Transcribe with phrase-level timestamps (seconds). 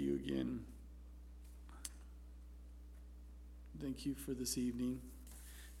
[0.00, 0.60] you again.
[0.60, 1.90] Mm.
[3.80, 5.00] Thank you for this evening.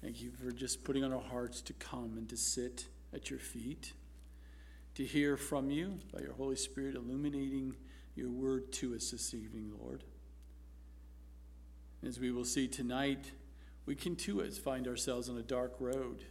[0.02, 3.38] Thank you for just putting on our hearts to come and to sit at your
[3.38, 3.92] feet,
[4.94, 7.76] to hear from you by your Holy Spirit illuminating
[8.14, 10.04] your word to us this evening, Lord.
[12.06, 13.32] As we will see tonight,
[13.84, 16.24] we can too find ourselves on a dark road,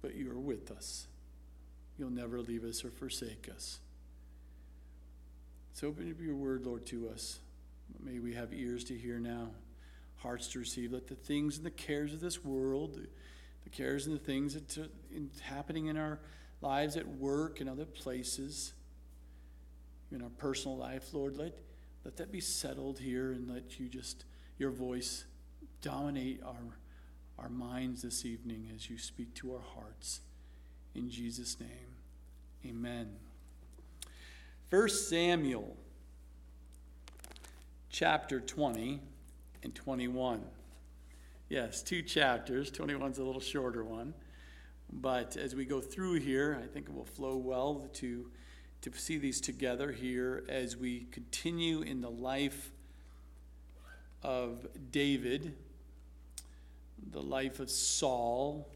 [0.00, 1.08] but you are with us.
[1.98, 3.80] You'll never leave us or forsake us.
[5.72, 7.38] So open up your word, Lord, to us.
[8.02, 9.50] May we have ears to hear now,
[10.16, 10.92] hearts to receive.
[10.92, 13.00] Let the things and the cares of this world,
[13.64, 14.88] the cares and the things that are
[15.42, 16.20] happening in our
[16.60, 18.74] lives at work and other places,
[20.12, 21.58] in our personal life, Lord, let,
[22.04, 24.24] let that be settled here and let you just,
[24.58, 25.24] your voice
[25.80, 26.78] dominate our,
[27.38, 30.20] our minds this evening as you speak to our hearts.
[30.94, 31.96] In Jesus' name,
[32.66, 33.31] amen.
[34.72, 35.76] 1 Samuel
[37.90, 39.02] chapter 20
[39.62, 40.42] and 21.
[41.50, 42.70] Yes, two chapters.
[42.70, 44.14] 21's a little shorter one.
[44.90, 48.30] But as we go through here, I think it will flow well to,
[48.80, 52.72] to see these together here as we continue in the life
[54.22, 55.54] of David,
[57.10, 58.70] the life of Saul,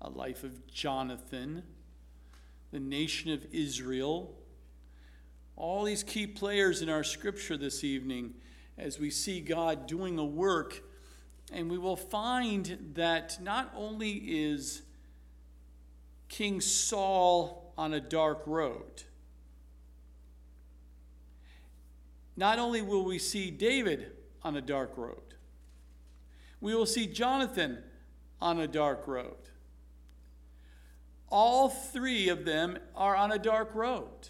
[0.00, 1.62] a life of Jonathan,
[2.72, 4.34] the nation of Israel,
[5.56, 8.34] all these key players in our scripture this evening
[8.76, 10.82] as we see God doing a work.
[11.52, 14.82] And we will find that not only is
[16.28, 19.04] King Saul on a dark road,
[22.36, 24.12] not only will we see David
[24.42, 25.22] on a dark road,
[26.60, 27.78] we will see Jonathan
[28.40, 29.36] on a dark road.
[31.28, 34.28] All three of them are on a dark road.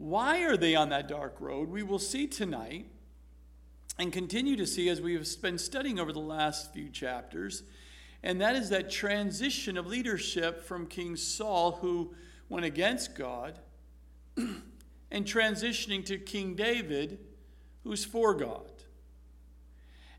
[0.00, 1.68] Why are they on that dark road?
[1.68, 2.86] We will see tonight
[3.98, 7.64] and continue to see as we've been studying over the last few chapters.
[8.22, 12.14] And that is that transition of leadership from King Saul, who
[12.48, 13.58] went against God,
[14.36, 17.18] and transitioning to King David,
[17.84, 18.72] who's for God.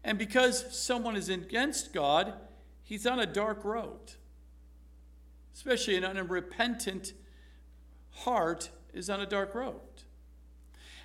[0.03, 2.35] And because someone is against God,
[2.83, 4.13] he's on a dark road,
[5.55, 7.13] especially in an unrepentant
[8.11, 9.79] heart is on a dark road.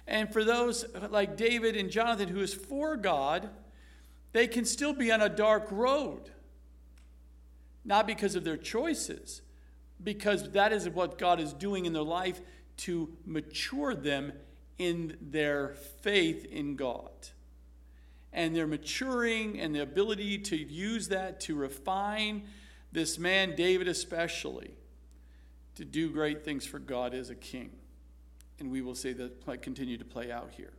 [0.07, 3.51] And for those like David and Jonathan who is for God,
[4.33, 6.31] they can still be on a dark road.
[7.85, 9.43] Not because of their choices,
[10.03, 12.41] because that is what God is doing in their life
[12.79, 14.33] to mature them
[14.79, 17.11] in their faith in God.
[18.33, 22.43] And they're maturing and the ability to use that to refine
[22.93, 24.75] this man, David especially
[25.77, 27.71] to do great things for God as a king.
[28.59, 30.73] And we will see that continue to play out here.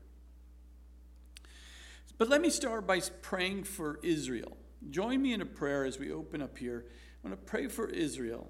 [2.18, 4.58] But let me start by praying for Israel.
[4.90, 6.86] Join me in a prayer as we open up here.
[7.24, 8.50] I want to pray for Israel.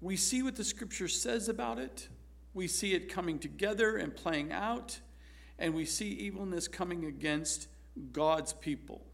[0.00, 2.08] We see what the scripture says about it.
[2.54, 5.00] We see it coming together and playing out.
[5.58, 7.66] And we see evilness coming against
[8.12, 9.04] God's people.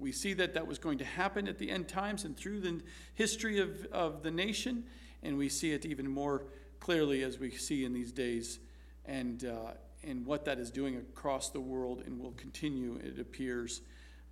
[0.00, 2.80] We see that that was going to happen at the end times and through the
[3.14, 4.84] history of, of the nation
[5.22, 6.44] and we see it even more
[6.78, 8.58] clearly as we see in these days
[9.04, 9.72] and, uh,
[10.02, 13.82] and what that is doing across the world and will continue, it appears,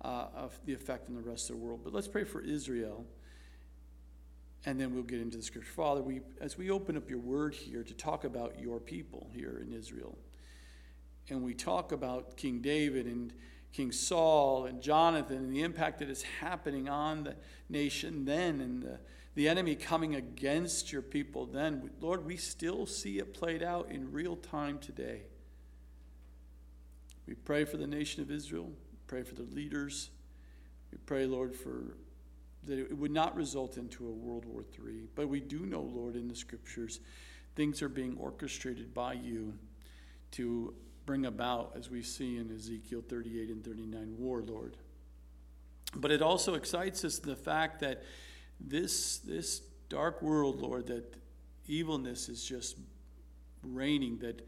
[0.01, 1.81] uh, of the effect in the rest of the world.
[1.83, 3.05] But let's pray for Israel,
[4.65, 5.71] and then we'll get into the scripture.
[5.71, 9.61] Father, we, as we open up your word here to talk about your people here
[9.61, 10.17] in Israel,
[11.29, 13.33] and we talk about King David and
[13.71, 17.35] King Saul and Jonathan and the impact that is happening on the
[17.69, 18.99] nation then and the
[19.35, 24.11] the enemy coming against your people then, Lord, we still see it played out in
[24.11, 25.21] real time today.
[27.25, 28.69] We pray for the nation of Israel,
[29.07, 30.09] pray for the leaders.
[30.91, 31.95] We pray, Lord, for
[32.65, 35.07] that it would not result into a World War III.
[35.15, 36.99] But we do know, Lord, in the scriptures,
[37.55, 39.53] things are being orchestrated by you
[40.31, 40.73] to
[41.09, 44.77] bring about, as we see in Ezekiel 38 and 39, war, Lord.
[45.95, 48.03] But it also excites us the fact that
[48.59, 51.15] this, this dark world, Lord, that
[51.65, 52.77] evilness is just
[53.63, 54.47] reigning, that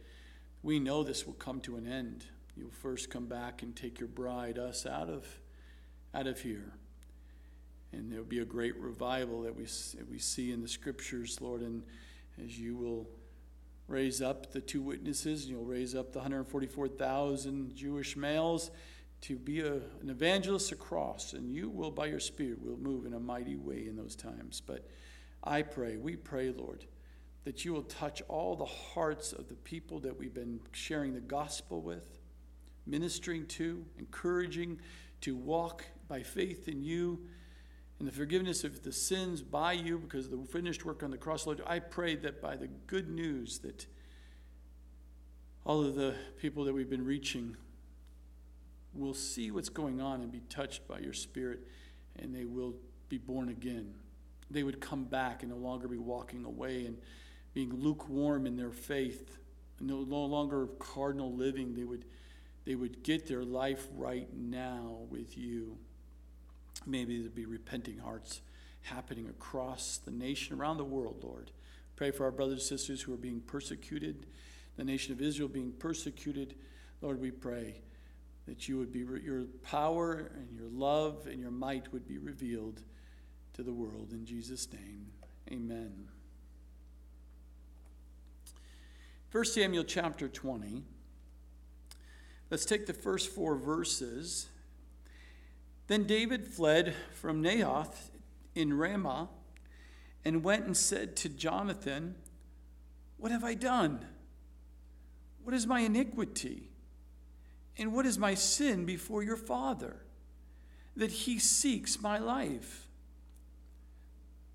[0.61, 2.25] we know this will come to an end.
[2.55, 5.25] You'll first come back and take your bride, us, out of,
[6.13, 6.73] out of here.
[7.91, 11.61] And there'll be a great revival that we, that we see in the scriptures, Lord,
[11.61, 11.81] and
[12.39, 13.07] as you will
[13.91, 18.71] raise up the two witnesses, and you'll raise up the 144,000 Jewish males
[19.21, 23.13] to be a, an evangelist across, and you will, by your Spirit, will move in
[23.13, 24.61] a mighty way in those times.
[24.65, 24.87] But
[25.43, 26.85] I pray, we pray, Lord,
[27.43, 31.19] that you will touch all the hearts of the people that we've been sharing the
[31.19, 32.19] gospel with,
[32.87, 34.79] ministering to, encouraging
[35.21, 37.19] to walk by faith in you
[38.01, 41.17] and the forgiveness of the sins by you because of the finished work on the
[41.19, 41.45] cross.
[41.45, 43.85] Lord, I pray that by the good news that
[45.65, 47.55] all of the people that we've been reaching
[48.95, 51.59] will see what's going on and be touched by your spirit
[52.15, 52.73] and they will
[53.07, 53.93] be born again.
[54.49, 56.97] They would come back and no longer be walking away and
[57.53, 59.37] being lukewarm in their faith,
[59.79, 61.75] no, no longer cardinal living.
[61.75, 62.05] They would,
[62.65, 65.77] they would get their life right now with you.
[66.85, 68.41] Maybe there'd be repenting hearts
[68.81, 71.51] happening across the nation, around the world, Lord.
[71.95, 74.25] Pray for our brothers and sisters who are being persecuted,
[74.75, 76.55] the nation of Israel being persecuted.
[77.01, 77.81] Lord, we pray
[78.47, 82.81] that you would be your power and your love and your might would be revealed
[83.53, 85.07] to the world in Jesus name.
[85.51, 86.07] Amen.
[89.31, 90.83] 1 Samuel chapter 20.
[92.49, 94.47] Let's take the first four verses.
[95.87, 98.11] Then David fled from Naioth
[98.55, 99.29] in Ramah
[100.23, 102.15] and went and said to Jonathan,
[103.17, 104.05] What have I done?
[105.43, 106.69] What is my iniquity?
[107.77, 109.97] And what is my sin before your father?
[110.95, 112.87] That he seeks my life.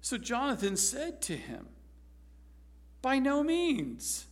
[0.00, 1.66] So Jonathan said to him,
[3.02, 4.26] By no means.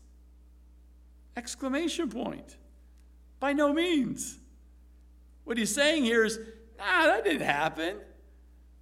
[1.36, 2.56] Exclamation point.
[3.40, 4.38] By no means.
[5.42, 6.38] What he's saying here is,
[6.78, 7.96] nah, that didn't happen.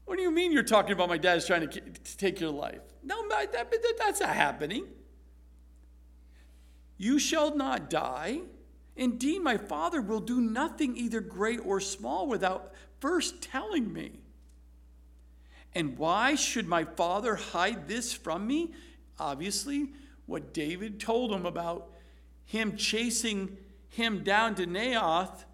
[0.04, 1.80] What do you mean you're talking about my dad's trying to
[2.16, 2.80] take your life?
[3.02, 4.86] No, that, that, that's not happening.
[6.96, 8.40] You shall not die.
[8.94, 14.20] Indeed, my father will do nothing, either great or small, without first telling me.
[15.74, 18.72] And why should my father hide this from me?
[19.18, 19.92] Obviously,
[20.26, 21.90] what David told him about
[22.44, 23.56] him chasing
[23.88, 25.44] him down to Naioth,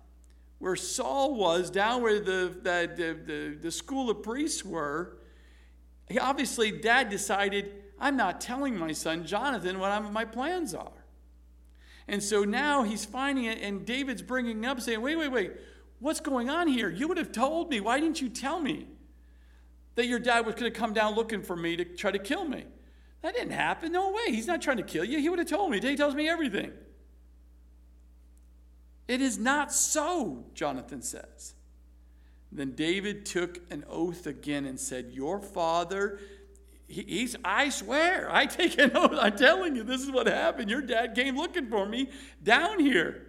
[0.58, 5.18] where Saul was, down where the, the, the, the, school of priests were.
[6.08, 10.90] He, obviously, dad decided, I'm not telling my son Jonathan what I'm, my plans are.
[12.08, 15.52] And so now he's finding it, and David's bringing up, saying, Wait, wait, wait,
[16.00, 16.88] what's going on here?
[16.88, 17.80] You would have told me.
[17.80, 18.86] Why didn't you tell me
[19.94, 22.44] that your dad was going to come down looking for me to try to kill
[22.44, 22.64] me?
[23.22, 23.92] That didn't happen.
[23.92, 24.32] No way.
[24.32, 25.18] He's not trying to kill you.
[25.18, 25.80] He would have told me.
[25.80, 26.72] He tells me everything.
[29.08, 31.54] It is not so, Jonathan says.
[32.52, 36.20] Then David took an oath again and said, Your father,
[36.86, 39.18] he, he's, I swear, I take an oath.
[39.18, 40.70] I'm telling you, this is what happened.
[40.70, 42.10] Your dad came looking for me
[42.42, 43.24] down here.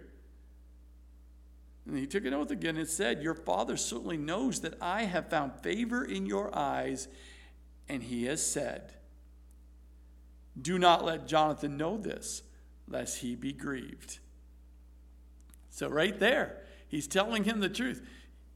[1.86, 5.30] And he took an oath again and said, Your father certainly knows that I have
[5.30, 7.08] found favor in your eyes.
[7.88, 8.92] And he has said,
[10.60, 12.42] Do not let Jonathan know this,
[12.86, 14.18] lest he be grieved.
[15.70, 16.58] So, right there,
[16.88, 18.06] he's telling him the truth.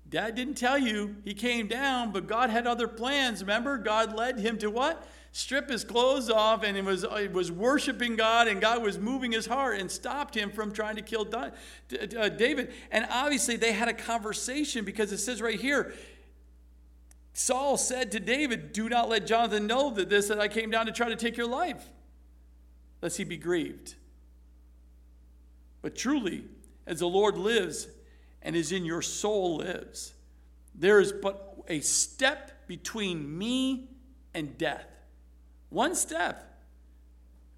[0.09, 3.41] Dad didn't tell you he came down, but God had other plans.
[3.41, 5.07] Remember, God led him to what?
[5.33, 9.33] Strip his clothes off, and it was, it was worshiping God, and God was moving
[9.33, 12.73] his heart and stopped him from trying to kill uh, David.
[12.93, 15.95] And obviously, they had a conversation because it says right here
[17.35, 20.87] Saul said to David, Do not let Jonathan know that this, that I came down
[20.87, 21.85] to try to take your life,
[23.03, 23.97] lest he be grieved.
[25.83, 26.45] But truly,
[26.87, 27.87] as the Lord lives
[28.43, 30.15] and is in your soul lives,
[30.75, 33.89] there is but a step between me
[34.35, 34.87] and death.
[35.71, 36.51] One step.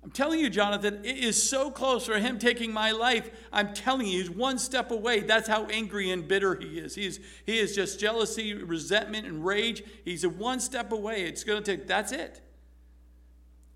[0.07, 3.29] I'm telling you, Jonathan, it is so close for him taking my life.
[3.53, 5.19] I'm telling you, he's one step away.
[5.21, 6.95] That's how angry and bitter he is.
[6.95, 9.83] He is, he is just jealousy, resentment, and rage.
[10.05, 11.25] He's a one step away.
[11.25, 12.41] It's going to take, that's it.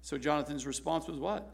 [0.03, 1.51] So Jonathan's response was what?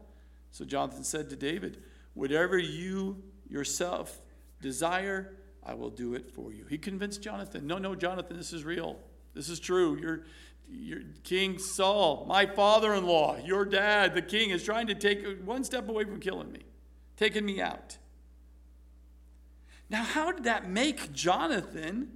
[0.51, 1.81] So Jonathan said to David,
[2.13, 4.21] Whatever you yourself
[4.61, 6.65] desire, I will do it for you.
[6.69, 8.97] He convinced Jonathan, no, no, Jonathan, this is real.
[9.33, 9.97] This is true.
[9.99, 10.23] You're,
[10.69, 15.25] you're King Saul, my father in law, your dad, the king, is trying to take
[15.43, 16.61] one step away from killing me,
[17.15, 17.97] taking me out.
[19.89, 22.09] Now, how did that make Jonathan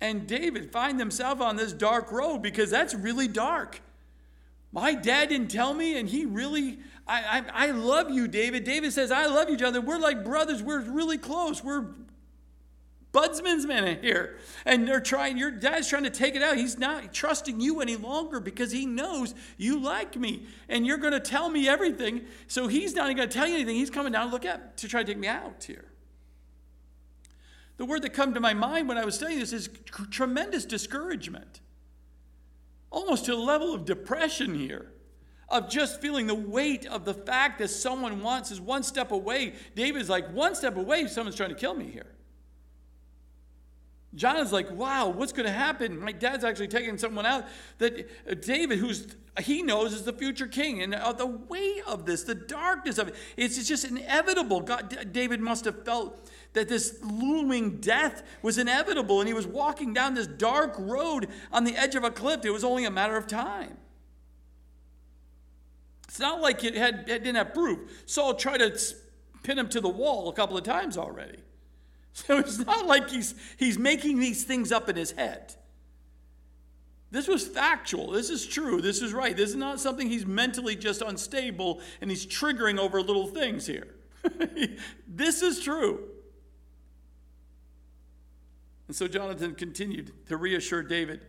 [0.00, 2.42] and David find themselves on this dark road?
[2.42, 3.80] Because that's really dark.
[4.72, 8.64] My dad didn't tell me, and he really, I, I, I love you, David.
[8.64, 9.86] David says, I love you, Jonathan.
[9.86, 10.62] We're like brothers.
[10.62, 11.64] We're really close.
[11.64, 11.86] We're
[13.12, 14.38] budsman's men here.
[14.64, 16.56] And they're trying, your dad's trying to take it out.
[16.56, 20.46] He's not trusting you any longer because he knows you like me.
[20.68, 22.26] And you're going to tell me everything.
[22.46, 23.76] So he's not even going to tell you anything.
[23.76, 25.86] He's coming down to look at to try to take me out here.
[27.78, 29.70] The word that come to my mind when I was studying this is
[30.10, 31.60] tremendous discouragement
[32.90, 34.92] almost to a level of depression here.
[35.48, 39.54] of just feeling the weight of the fact that someone wants is one step away.
[39.74, 42.06] David's like, one step away, someone's trying to kill me here.
[44.14, 45.98] Jonathan's like, wow, what's going to happen?
[45.98, 47.44] My dad's actually taking someone out
[47.78, 49.06] that uh, David, who's
[49.40, 50.82] he knows is the future king.
[50.82, 54.60] And uh, the weight of this, the darkness of it, it's, it's just inevitable.
[54.60, 59.92] God, David must have felt that this looming death was inevitable, and he was walking
[59.92, 62.44] down this dark road on the edge of a cliff.
[62.44, 63.76] It was only a matter of time.
[66.08, 68.02] It's not like it, had, it didn't have proof.
[68.06, 68.78] Saul tried to
[69.42, 71.38] pin him to the wall a couple of times already.
[72.14, 75.54] So it's not like he's, he's making these things up in his head.
[77.12, 78.10] This was factual.
[78.10, 78.80] This is true.
[78.80, 79.36] This is right.
[79.36, 83.94] This is not something he's mentally just unstable and he's triggering over little things here.
[85.06, 86.08] this is true.
[88.88, 91.20] And so Jonathan continued to reassure David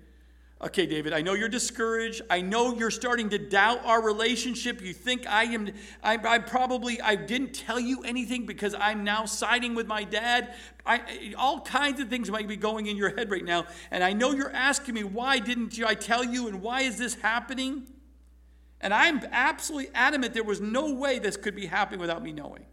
[0.61, 2.21] Okay, David, I know you're discouraged.
[2.29, 4.81] I know you're starting to doubt our relationship.
[4.81, 5.69] You think I am,
[6.03, 10.55] I, I, probably, I didn't tell you anything because I'm now siding with my dad.
[10.85, 13.67] I, all kinds of things might be going in your head right now.
[13.89, 16.97] And I know you're asking me, why didn't you, I tell you, and why is
[16.97, 17.87] this happening?
[18.81, 22.65] And I'm absolutely adamant there was no way this could be happening without me knowing.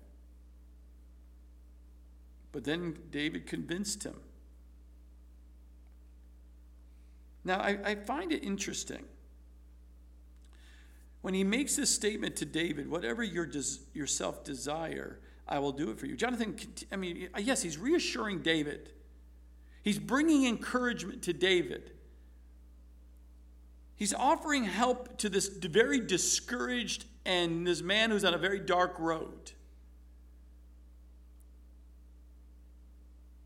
[2.50, 4.16] But then David convinced him.
[7.46, 9.04] Now, I, I find it interesting.
[11.22, 15.90] When he makes this statement to David, whatever your des- yourself desire, I will do
[15.90, 16.16] it for you.
[16.16, 16.56] Jonathan,
[16.90, 18.90] I mean, yes, he's reassuring David.
[19.84, 21.92] He's bringing encouragement to David.
[23.94, 28.98] He's offering help to this very discouraged and this man who's on a very dark
[28.98, 29.52] road.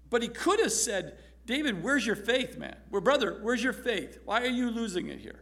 [0.09, 1.19] But he could have said,
[1.50, 2.76] David, where's your faith, man?
[2.92, 4.21] Well, brother, where's your faith?
[4.25, 5.40] Why are you losing it here?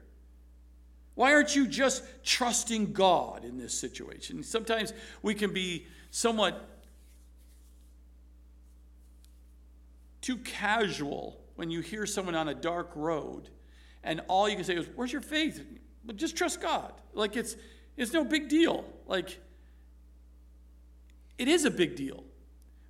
[1.15, 4.43] Why aren't you just trusting God in this situation?
[4.43, 6.67] Sometimes we can be somewhat
[10.23, 13.50] too casual when you hear someone on a dark road
[14.03, 15.62] and all you can say is, Where's your faith?
[16.07, 16.95] But just trust God.
[17.12, 17.55] Like it's
[17.99, 18.87] it's no big deal.
[19.07, 19.38] Like
[21.37, 22.25] it is a big deal.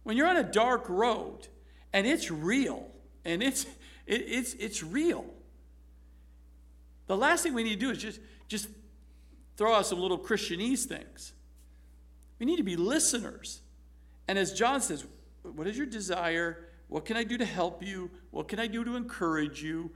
[0.05, 1.49] When you're on a dark road
[1.93, 2.93] and it's real,
[3.29, 3.65] and it's,
[4.07, 5.27] it, it's, it's real.
[7.07, 8.69] The last thing we need to do is just, just
[9.57, 11.33] throw out some little Christianese things.
[12.39, 13.61] We need to be listeners.
[14.27, 15.05] And as John says,
[15.43, 16.69] what is your desire?
[16.89, 18.11] What can I do to help you?
[18.31, 19.91] What can I do to encourage you?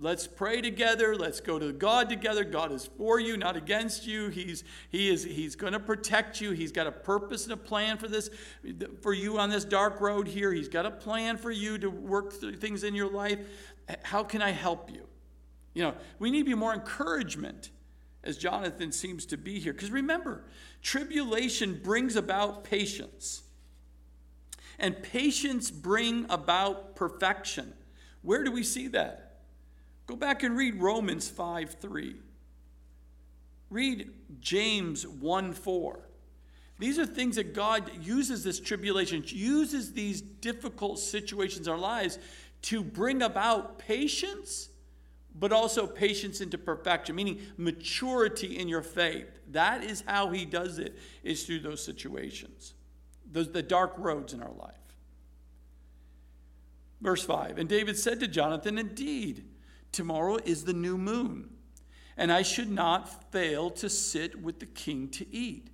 [0.00, 1.16] Let's pray together.
[1.16, 2.44] Let's go to god together.
[2.44, 4.28] God is for you not against you.
[4.28, 6.52] He's he is he's going to protect you.
[6.52, 8.30] He's got a purpose and a plan for this
[9.02, 10.52] for you on this dark road here.
[10.52, 13.38] He's got a plan for you to work through things in your life.
[14.02, 15.06] How can i help you?
[15.74, 17.70] You know we need to be more encouragement
[18.24, 19.72] as jonathan seems to be here.
[19.72, 20.44] Because remember
[20.82, 23.42] tribulation brings about patience.
[24.80, 27.72] And patience bring about perfection.
[28.22, 29.27] Where do we see that
[30.08, 32.16] Go back and read Romans 5 3.
[33.70, 34.10] Read
[34.40, 36.00] James 1 4.
[36.78, 42.18] These are things that God uses this tribulation, uses these difficult situations in our lives
[42.62, 44.70] to bring about patience,
[45.38, 49.26] but also patience into perfection, meaning maturity in your faith.
[49.50, 52.72] That is how he does it, is through those situations,
[53.30, 54.74] those, the dark roads in our life.
[57.02, 59.44] Verse 5 And David said to Jonathan, Indeed,
[59.92, 61.50] Tomorrow is the new moon,
[62.16, 65.70] and I should not fail to sit with the king to eat.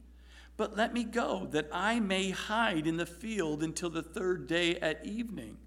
[0.56, 4.76] But let me go, that I may hide in the field until the third day
[4.76, 5.58] at evening.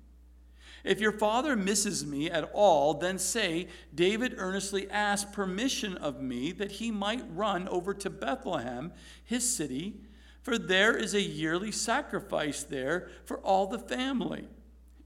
[0.83, 6.53] If your father misses me at all, then say, David earnestly asked permission of me
[6.53, 8.93] that he might run over to Bethlehem,
[9.25, 9.99] his city,
[10.41, 14.47] for there is a yearly sacrifice there for all the family.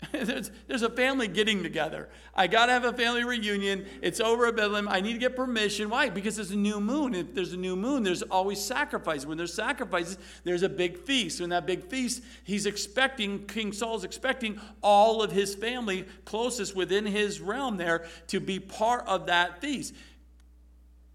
[0.11, 2.09] there's, there's a family getting together.
[2.33, 3.85] I got to have a family reunion.
[4.01, 4.87] It's over at Bethlehem.
[4.87, 5.89] I need to get permission.
[5.89, 6.09] Why?
[6.09, 7.13] Because there's a new moon.
[7.13, 9.25] If there's a new moon, there's always sacrifice.
[9.25, 11.39] When there's sacrifices, there's a big feast.
[11.39, 17.05] When that big feast, he's expecting, King Saul's expecting all of his family closest within
[17.05, 19.93] his realm there to be part of that feast.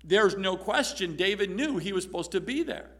[0.05, 2.91] There's no question David knew he was supposed to be there.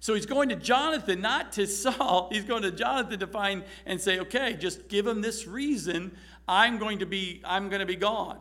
[0.00, 2.28] So he's going to Jonathan, not to Saul.
[2.32, 6.16] He's going to Jonathan to find and say, okay, just give him this reason.
[6.48, 8.38] I'm going to be, I'm going to be gone.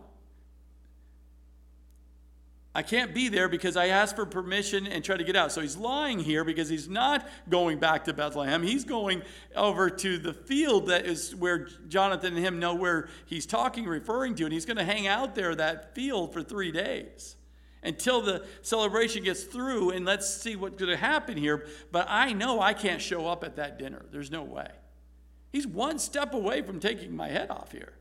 [2.73, 5.51] I can't be there because I asked for permission and try to get out.
[5.51, 8.63] So he's lying here because he's not going back to Bethlehem.
[8.63, 9.23] He's going
[9.53, 14.35] over to the field that is where Jonathan and him know where he's talking, referring
[14.35, 17.35] to, and he's going to hang out there that field for three days.
[17.83, 21.65] Until the celebration gets through and let's see what's going to happen here.
[21.91, 24.05] But I know I can't show up at that dinner.
[24.11, 24.69] There's no way.
[25.51, 27.93] He's one step away from taking my head off here.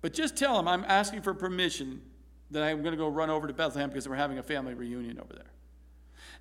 [0.00, 2.02] But just tell him I'm asking for permission
[2.50, 5.18] that I'm going to go run over to Bethlehem because we're having a family reunion
[5.20, 5.51] over there.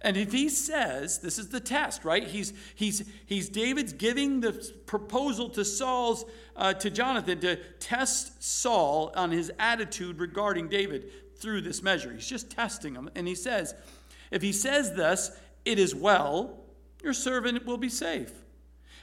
[0.04, 2.24] And if he says, this is the test, right?
[2.24, 4.54] He's, he's, he's David's giving the
[4.88, 11.62] proposal to Saul's, uh, to Jonathan to test Saul on his attitude regarding David through
[11.62, 12.12] this measure.
[12.12, 13.10] He's just testing him.
[13.16, 13.76] And he says,
[14.32, 15.32] if he says this,
[15.66, 16.64] it is well,
[17.04, 18.32] your servant will be safe.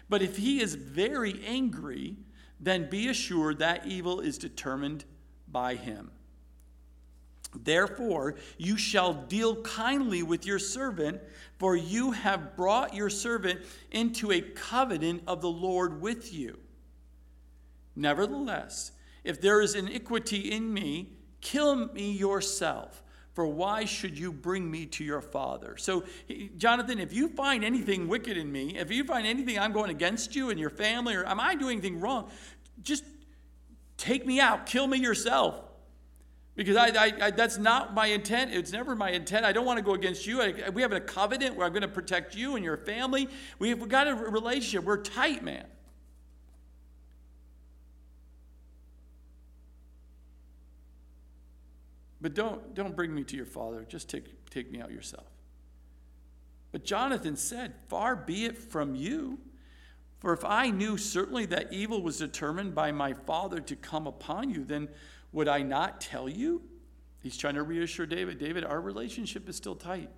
[0.09, 2.17] But if he is very angry,
[2.59, 5.05] then be assured that evil is determined
[5.47, 6.11] by him.
[7.55, 11.21] Therefore, you shall deal kindly with your servant,
[11.59, 16.59] for you have brought your servant into a covenant of the Lord with you.
[17.97, 18.93] Nevertheless,
[19.25, 23.03] if there is iniquity in me, kill me yourself.
[23.33, 25.77] For why should you bring me to your father?
[25.77, 26.05] So,
[26.57, 30.35] Jonathan, if you find anything wicked in me, if you find anything I'm going against
[30.35, 32.31] you and your family, or am I doing anything wrong,
[32.83, 33.05] just
[33.97, 35.68] take me out, kill me yourself
[36.59, 38.53] because I, I, I, that's not my intent.
[38.53, 39.47] It's never my intent.
[39.47, 40.43] I don't want to go against you.
[40.43, 43.29] I, we have a covenant where I'm going to protect you and your family.
[43.61, 44.83] We've got a relationship.
[44.83, 45.65] We're tight, man.
[52.21, 53.87] But don't, don't bring me to your father.
[53.89, 55.29] Just take, take me out yourself.
[56.73, 59.39] But Jonathan said, Far be it from you.
[60.19, 64.51] For if I knew certainly that evil was determined by my father to come upon
[64.51, 64.89] you, then
[65.33, 66.63] would I not tell you?
[67.21, 70.11] He's trying to reassure David David, our relationship is still tight.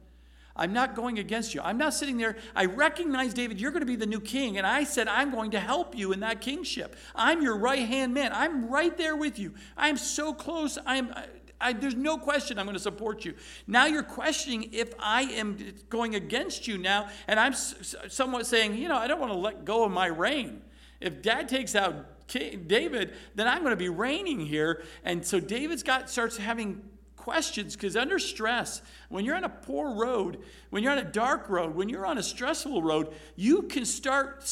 [0.57, 1.61] I'm not going against you.
[1.63, 2.37] I'm not sitting there.
[2.55, 4.59] I recognize, David, you're going to be the new king.
[4.59, 6.97] And I said, I'm going to help you in that kingship.
[7.15, 8.33] I'm your right hand man.
[8.35, 9.55] I'm right there with you.
[9.77, 10.77] I'm so close.
[10.85, 11.15] I'm.
[11.63, 13.35] I, there's no question I'm going to support you.
[13.67, 15.59] Now you're questioning if I am
[15.91, 19.67] going against you now, and I'm somewhat saying, you know, I don't want to let
[19.67, 20.63] go of my reign.
[21.01, 24.83] If dad takes out David, then I'm going to be reigning here.
[25.05, 26.83] And so David's got starts having
[27.17, 30.39] questions because under stress, when you're on a poor road,
[30.71, 34.49] when you're on a dark road, when you're on a stressful road, you can start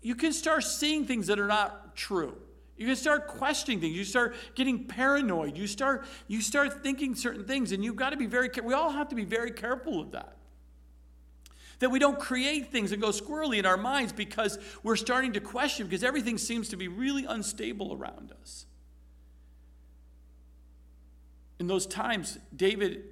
[0.00, 2.36] you can start seeing things that are not true.
[2.76, 3.96] You can start questioning things.
[3.96, 5.56] You start getting paranoid.
[5.56, 8.50] You start you start thinking certain things, and you've got to be very.
[8.62, 10.37] We all have to be very careful of that.
[11.80, 15.40] That we don't create things and go squirrely in our minds because we're starting to
[15.40, 18.66] question, because everything seems to be really unstable around us.
[21.60, 23.04] In those times, David,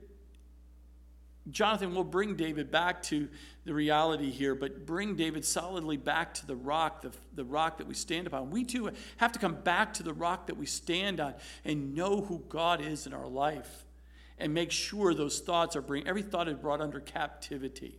[1.50, 3.28] Jonathan will bring David back to
[3.64, 7.86] the reality here, but bring David solidly back to the rock, the, the rock that
[7.86, 8.50] we stand upon.
[8.50, 12.20] We too have to come back to the rock that we stand on and know
[12.20, 13.84] who God is in our life
[14.38, 17.98] and make sure those thoughts are bring every thought is brought under captivity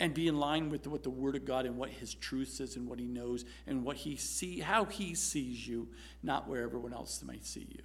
[0.00, 2.74] and be in line with what the Word of God and what His truth says
[2.74, 5.88] and what He knows and what He see, how He sees you,
[6.22, 7.82] not where everyone else might see you.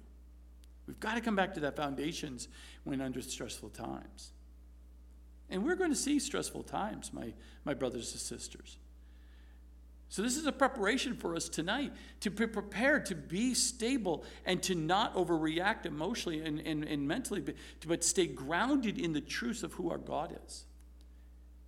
[0.86, 2.48] We've got to come back to that foundations
[2.84, 4.32] when under stressful times.
[5.50, 8.78] And we're going to see stressful times, my, my brothers and sisters.
[10.08, 14.62] So, this is a preparation for us tonight to be prepared to be stable and
[14.62, 19.64] to not overreact emotionally and, and, and mentally, but, but stay grounded in the truth
[19.64, 20.64] of who our God is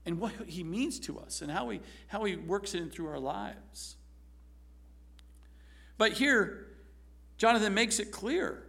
[0.08, 3.18] and what he means to us and how he, how he works in through our
[3.18, 3.96] lives.
[5.98, 6.66] But here,
[7.36, 8.64] Jonathan makes it clear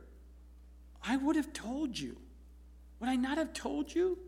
[1.02, 2.18] I would have told you.
[3.00, 4.20] Would I not have told you?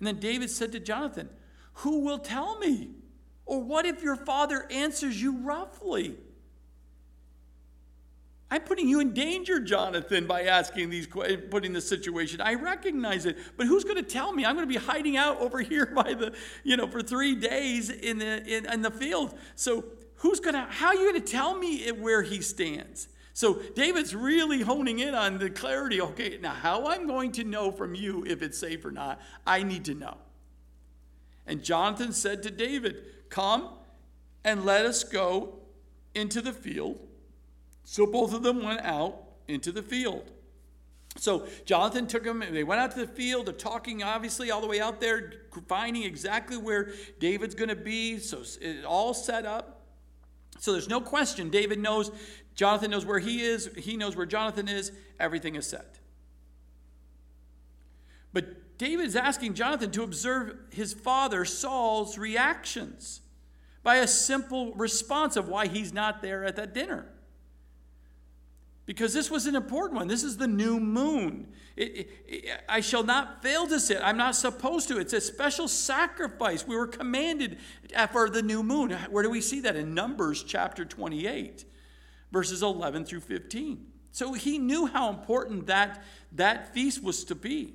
[0.00, 1.28] And then David said to Jonathan,
[1.74, 2.90] Who will tell me?
[3.46, 6.16] Or what if your father answers you roughly?
[8.50, 12.40] I'm putting you in danger, Jonathan, by asking these questions, putting the situation.
[12.40, 14.46] I recognize it, but who's going to tell me?
[14.46, 16.34] I'm going to be hiding out over here by the,
[16.64, 19.38] you know, for three days in the in, in the field.
[19.54, 19.84] So
[20.16, 20.62] who's going to?
[20.62, 23.08] How are you going to tell me where he stands?
[23.34, 26.00] So David's really honing in on the clarity.
[26.00, 29.20] Okay, now how I'm going to know from you if it's safe or not?
[29.46, 30.16] I need to know.
[31.46, 33.68] And Jonathan said to David, "Come
[34.42, 35.58] and let us go
[36.14, 37.07] into the field."
[37.90, 40.30] So both of them went out into the field.
[41.16, 43.46] So Jonathan took them, they went out to the field.
[43.46, 45.32] They're talking, obviously, all the way out there,
[45.68, 48.18] finding exactly where David's going to be.
[48.18, 49.86] So it's all set up.
[50.58, 51.48] So there's no question.
[51.48, 52.10] David knows,
[52.54, 54.92] Jonathan knows where he is, he knows where Jonathan is.
[55.18, 55.98] Everything is set.
[58.34, 63.22] But David is asking Jonathan to observe his father Saul's reactions
[63.82, 67.06] by a simple response of why he's not there at that dinner.
[68.88, 70.08] Because this was an important one.
[70.08, 71.48] This is the new moon.
[71.76, 74.00] It, it, I shall not fail to sit.
[74.02, 74.96] I'm not supposed to.
[74.96, 76.66] It's a special sacrifice.
[76.66, 77.58] We were commanded
[78.10, 78.92] for the new moon.
[79.10, 79.76] Where do we see that?
[79.76, 81.66] In Numbers chapter 28,
[82.32, 83.84] verses 11 through 15.
[84.10, 87.74] So he knew how important that, that feast was to be.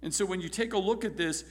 [0.00, 1.44] And so when you take a look at this,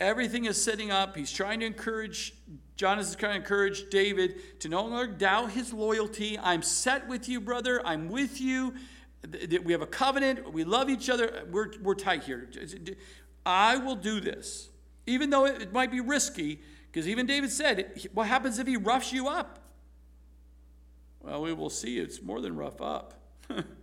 [0.00, 1.16] everything is setting up.
[1.16, 2.34] He's trying to encourage,
[2.76, 6.38] Jonathan is trying to encourage David to no longer doubt his loyalty.
[6.38, 7.80] I'm set with you, brother.
[7.84, 8.74] I'm with you.
[9.64, 10.52] We have a covenant.
[10.52, 11.44] We love each other.
[11.50, 12.48] We're, we're tight here.
[13.46, 14.68] I will do this.
[15.06, 19.12] Even though it might be risky, because even David said, What happens if he roughs
[19.12, 19.58] you up?
[21.20, 21.98] Well, we will see.
[21.98, 23.14] It's more than rough up.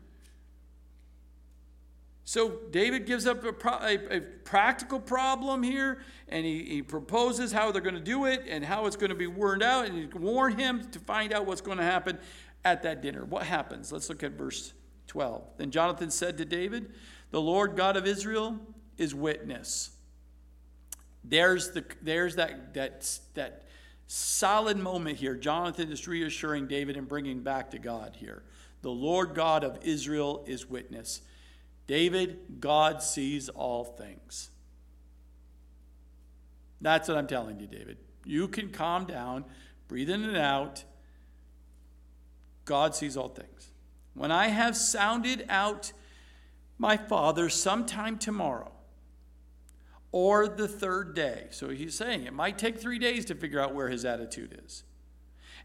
[2.30, 7.52] So David gives up a, pro- a, a practical problem here, and he, he, proposes
[7.52, 9.98] how they're going to do it and how it's going to be worked out, and
[9.98, 12.20] he warn him to find out what's going to happen
[12.64, 13.26] at that dinner.
[13.26, 13.92] What happens?
[13.92, 14.74] Let's look at verse
[15.08, 15.44] 12.
[15.58, 16.92] Then Jonathan said to David,
[17.32, 18.60] The Lord God of Israel
[19.00, 19.90] is witness.
[21.24, 23.64] There's, the, there's that, that, that
[24.06, 25.34] solid moment here.
[25.34, 28.44] Jonathan is reassuring David and bringing back to God here.
[28.84, 31.24] The Lord God of Israel is witness.
[31.90, 34.52] David, God sees all things.
[36.80, 37.98] That's what I'm telling you, David.
[38.24, 39.44] You can calm down,
[39.88, 40.84] breathe in and out.
[42.66, 43.72] God sees all things.
[44.14, 45.92] When I have sounded out
[46.78, 48.72] my father sometime tomorrow
[50.12, 53.74] or the third day, so he's saying it might take three days to figure out
[53.74, 54.84] where his attitude is.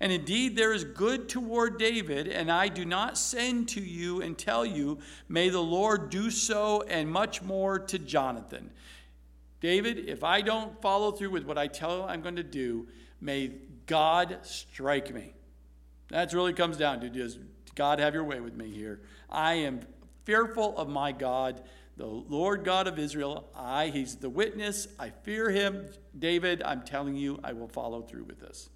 [0.01, 4.37] And indeed, there is good toward David, and I do not send to you and
[4.37, 8.71] tell you, may the Lord do so and much more to Jonathan.
[9.61, 12.87] David, if I don't follow through with what I tell I'm going to do,
[13.21, 13.53] may
[13.87, 15.35] God strike me.
[16.09, 17.39] That's really comes down to just
[17.75, 19.01] God have your way with me here.
[19.31, 19.81] I am
[20.25, 21.63] fearful of my God,
[21.97, 23.49] the Lord God of Israel.
[23.55, 24.87] I, he's the witness.
[24.99, 25.87] I fear him.
[26.19, 28.69] David, I'm telling you, I will follow through with this.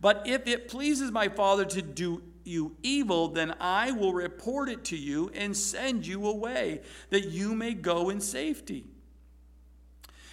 [0.00, 4.84] But if it pleases my Father to do you evil, then I will report it
[4.84, 8.84] to you and send you away, that you may go in safety.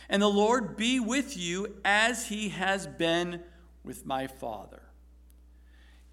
[0.10, 3.42] And the Lord be with you as he has been
[3.84, 4.84] with my Father.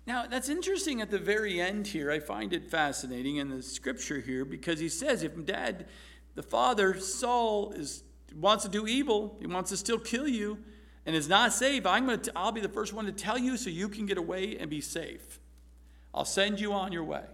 [0.06, 2.10] Now, that's interesting at the very end here.
[2.10, 5.86] I find it fascinating in the scripture here because he says if dad,
[6.34, 8.02] the father, Saul, is,
[8.34, 10.58] wants to do evil, he wants to still kill you,
[11.10, 13.56] and is not safe, I'm going to, I'll be the first one to tell you
[13.56, 15.40] so you can get away and be safe.
[16.14, 17.24] I'll send you on your way.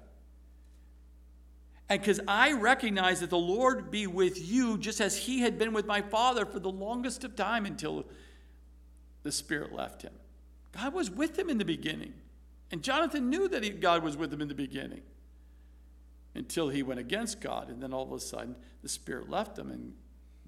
[1.91, 5.75] And because I recognize that the Lord be with you just as he had been
[5.75, 8.07] with my father for the longest of time until
[9.25, 10.15] the Spirit left him.
[10.73, 12.15] God was with him in the beginning.
[12.73, 15.03] And Jonathan knew that he, God was with him in the beginning
[16.35, 17.69] until he went against God.
[17.69, 19.93] And then all of a sudden, the Spirit left him and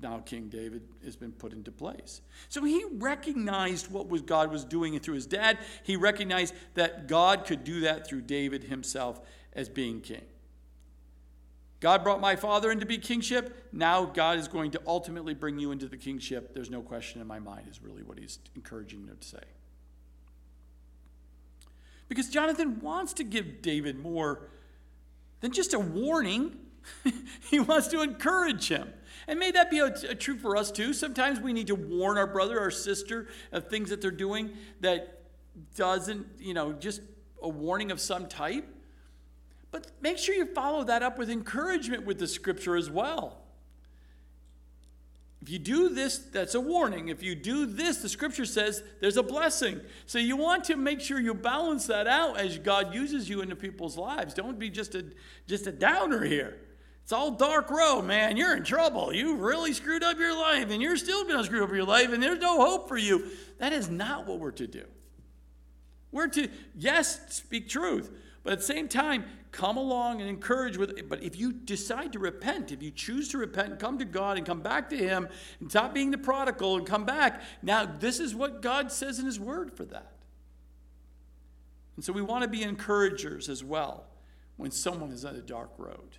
[0.00, 2.20] now King David has been put into place.
[2.48, 5.58] So he recognized what was God was doing through his dad.
[5.82, 9.20] He recognized that God could do that through David himself
[9.52, 10.24] as being king.
[11.80, 13.68] God brought my father into be kingship.
[13.72, 16.54] Now God is going to ultimately bring you into the kingship.
[16.54, 19.42] There's no question in my mind, is really what he's encouraging them to say.
[22.08, 24.48] Because Jonathan wants to give David more
[25.40, 26.56] than just a warning,
[27.50, 28.92] he wants to encourage him.
[29.28, 30.94] And may that be a, a true for us too.
[30.94, 35.20] Sometimes we need to warn our brother our sister of things that they're doing that
[35.76, 37.02] doesn't, you know, just
[37.42, 38.66] a warning of some type.
[39.70, 43.42] But make sure you follow that up with encouragement with the scripture as well.
[45.42, 47.08] If you do this, that's a warning.
[47.08, 49.80] If you do this, the scripture says there's a blessing.
[50.06, 53.54] So you want to make sure you balance that out as God uses you into
[53.54, 54.32] people's lives.
[54.32, 55.04] Don't be just a
[55.46, 56.58] just a downer here.
[57.08, 58.36] It's all dark road, man.
[58.36, 59.14] You're in trouble.
[59.14, 62.12] You've really screwed up your life, and you're still going to screw up your life,
[62.12, 63.30] and there's no hope for you.
[63.56, 64.84] That is not what we're to do.
[66.12, 68.10] We're to, yes, speak truth,
[68.42, 72.18] but at the same time, come along and encourage with but if you decide to
[72.18, 75.26] repent if you choose to repent and come to god and come back to him
[75.58, 79.24] and stop being the prodigal and come back now this is what god says in
[79.24, 80.12] his word for that
[81.96, 84.04] and so we want to be encouragers as well
[84.58, 86.18] when someone is on a dark road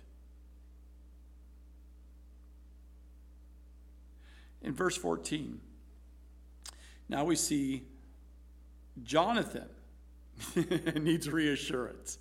[4.62, 5.60] in verse 14.
[7.08, 7.84] Now we see
[9.02, 9.68] Jonathan
[10.96, 12.18] needs reassurance.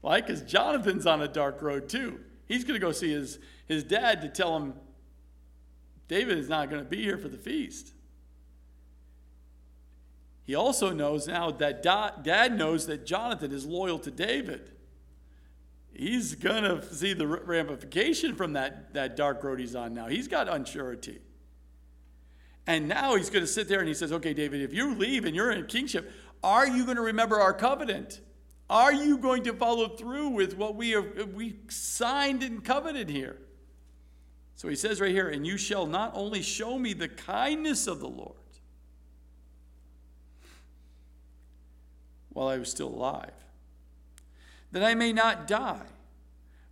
[0.00, 0.20] Why?
[0.20, 2.20] Because Jonathan's on a dark road too.
[2.46, 4.74] He's going to go see his, his dad to tell him
[6.06, 7.92] David is not going to be here for the feast.
[10.46, 14.70] he also knows now that dad knows that Jonathan is loyal to David.
[15.92, 20.06] He's going to see the ramification from that, that dark road he's on now.
[20.06, 21.18] He's got unsurety.
[22.68, 25.24] And now he's going to sit there and he says, Okay, David, if you leave
[25.24, 26.12] and you're in kingship,
[26.44, 28.20] are you going to remember our covenant?
[28.68, 33.38] Are you going to follow through with what we, have, we signed and covenanted here?
[34.54, 38.00] So he says right here, And you shall not only show me the kindness of
[38.00, 38.36] the Lord,
[42.34, 43.32] while I was still alive,
[44.72, 45.86] that I may not die.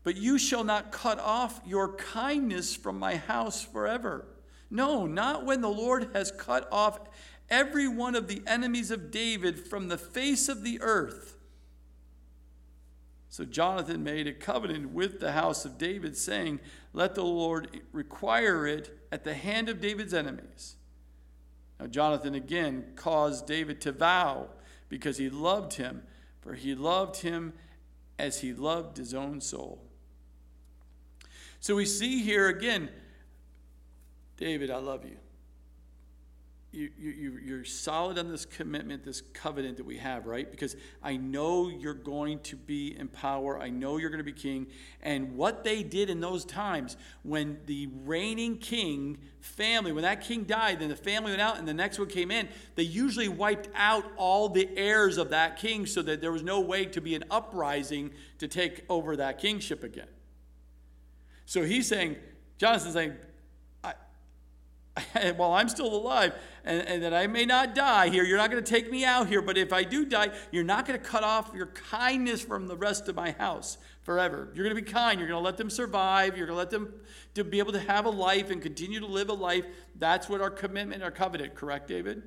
[0.04, 4.26] But you shall not cut off your kindness from my house forever.
[4.70, 7.00] No, not when the Lord has cut off
[7.48, 11.36] every one of the enemies of David from the face of the earth.
[13.28, 16.60] So Jonathan made a covenant with the house of David, saying,
[16.92, 20.76] Let the Lord require it at the hand of David's enemies.
[21.78, 24.48] Now, Jonathan again caused David to vow
[24.88, 26.02] because he loved him,
[26.40, 27.52] for he loved him
[28.18, 29.82] as he loved his own soul.
[31.60, 32.88] So we see here again,
[34.36, 35.16] David, I love you
[36.76, 40.50] you, you, you're solid on this commitment, this covenant that we have, right?
[40.50, 43.58] Because I know you're going to be in power.
[43.58, 44.66] I know you're going to be king.
[45.00, 50.44] And what they did in those times when the reigning king family, when that king
[50.44, 53.70] died, then the family went out and the next one came in, they usually wiped
[53.74, 57.14] out all the heirs of that king so that there was no way to be
[57.14, 60.08] an uprising to take over that kingship again.
[61.46, 62.16] So he's saying,
[62.58, 63.14] Jonathan's saying,
[65.36, 66.32] while I'm still alive,
[66.64, 68.24] and, and, that I may not die here.
[68.24, 70.86] You're not going to take me out here, but if I do die, you're not
[70.86, 74.48] going to cut off your kindness from the rest of my house forever.
[74.54, 75.20] You're going to be kind.
[75.20, 76.36] You're going to let them survive.
[76.36, 76.94] You're going to let them
[77.34, 79.64] to be able to have a life and continue to live a life.
[79.96, 82.22] That's what our commitment, our covenant, correct, David?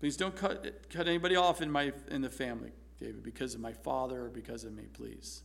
[0.00, 3.72] Please don't cut, cut anybody off in, my, in the family, David, because of my
[3.72, 5.42] father or because of me, please.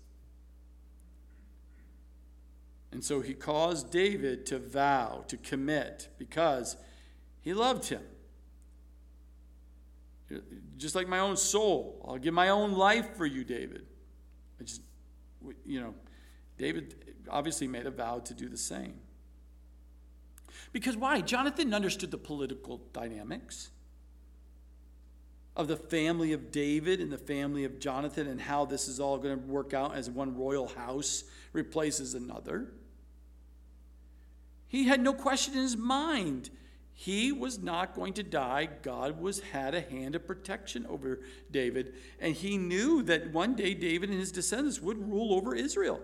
[2.98, 6.78] And so he caused David to vow, to commit, because
[7.42, 8.02] he loved him.
[10.78, 13.86] Just like my own soul, I'll give my own life for you, David.
[14.60, 14.82] I just,
[15.64, 15.94] you know,
[16.58, 16.96] David
[17.30, 18.96] obviously made a vow to do the same.
[20.74, 21.22] Because why?
[21.22, 23.70] Jonathan understood the political dynamics
[25.56, 29.20] of the family of David and the family of Jonathan and how this is all
[29.20, 32.72] going to work out as one royal house replaces another.
[34.68, 36.50] He had no question in his mind.
[36.94, 38.70] He was not going to die.
[38.82, 41.20] God was had a hand of protection over
[41.52, 46.02] David, and he knew that one day David and his descendants would rule over Israel.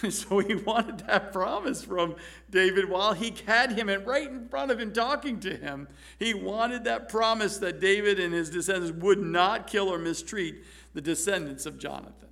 [0.10, 2.16] so he wanted that promise from
[2.50, 5.88] David while he had him and right in front of him talking to him.
[6.18, 10.64] He wanted that promise that David and his descendants would not kill or mistreat
[10.94, 12.28] the descendants of Jonathan.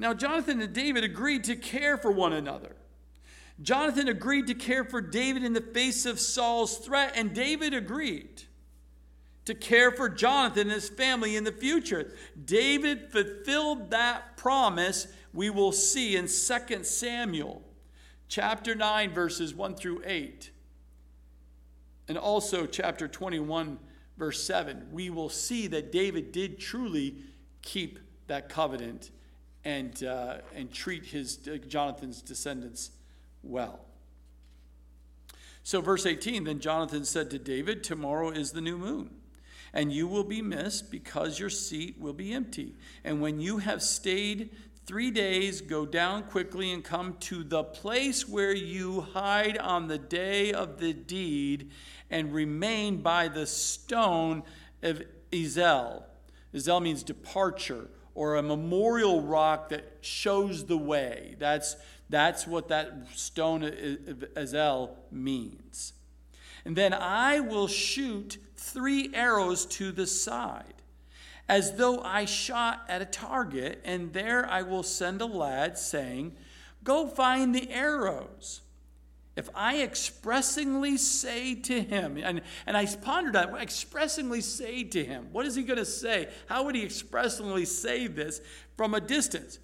[0.00, 2.74] Now, Jonathan and David agreed to care for one another.
[3.60, 8.44] Jonathan agreed to care for David in the face of Saul's threat, and David agreed
[9.44, 12.14] to care for Jonathan and his family in the future.
[12.46, 17.62] David fulfilled that promise we will see in 2 Samuel
[18.26, 20.50] chapter 9 verses 1 through 8.
[22.08, 23.78] And also chapter 21
[24.16, 24.86] verse 7.
[24.92, 27.16] We will see that David did truly
[27.60, 29.10] keep that covenant
[29.64, 32.90] and, uh, and treat his uh, Jonathan's descendants
[33.42, 33.80] well.
[35.62, 39.10] So, verse 18 then Jonathan said to David, Tomorrow is the new moon,
[39.72, 42.74] and you will be missed because your seat will be empty.
[43.04, 44.50] And when you have stayed
[44.86, 49.98] three days, go down quickly and come to the place where you hide on the
[49.98, 51.70] day of the deed
[52.10, 54.42] and remain by the stone
[54.82, 56.02] of Ezel.
[56.52, 61.36] Ezel means departure or a memorial rock that shows the way.
[61.38, 61.76] That's,
[62.08, 65.92] that's what that stone Ezel means.
[66.64, 70.74] And then I will shoot three arrows to the side,
[71.48, 76.36] as though I shot at a target, and there I will send a lad saying,
[76.84, 78.62] Go find the arrows.
[79.40, 85.28] If I expressingly say to him, and, and I pondered on expressingly say to him,
[85.32, 86.28] what is he going to say?
[86.46, 88.42] How would he expressingly say this
[88.76, 89.58] from a distance?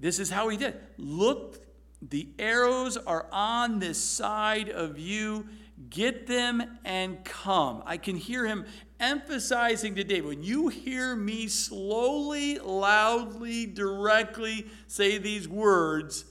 [0.00, 0.80] This is how he did.
[0.96, 1.62] Look,
[2.00, 5.48] the arrows are on this side of you.
[5.90, 7.82] Get them and come.
[7.84, 8.64] I can hear him
[8.98, 16.24] emphasizing to David when you hear me slowly, loudly, directly say these words,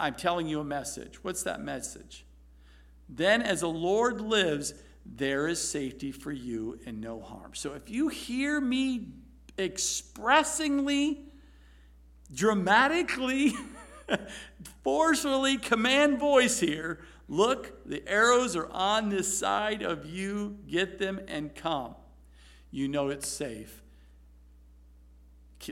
[0.00, 1.22] I'm telling you a message.
[1.22, 2.24] What's that message?
[3.08, 7.52] Then, as the Lord lives, there is safety for you and no harm.
[7.54, 9.08] So if you hear me
[9.56, 11.20] expressingly,
[12.32, 13.54] dramatically,
[14.84, 21.20] forcefully command voice here, look, the arrows are on this side of you, get them
[21.26, 21.94] and come.
[22.70, 23.82] You know it's safe.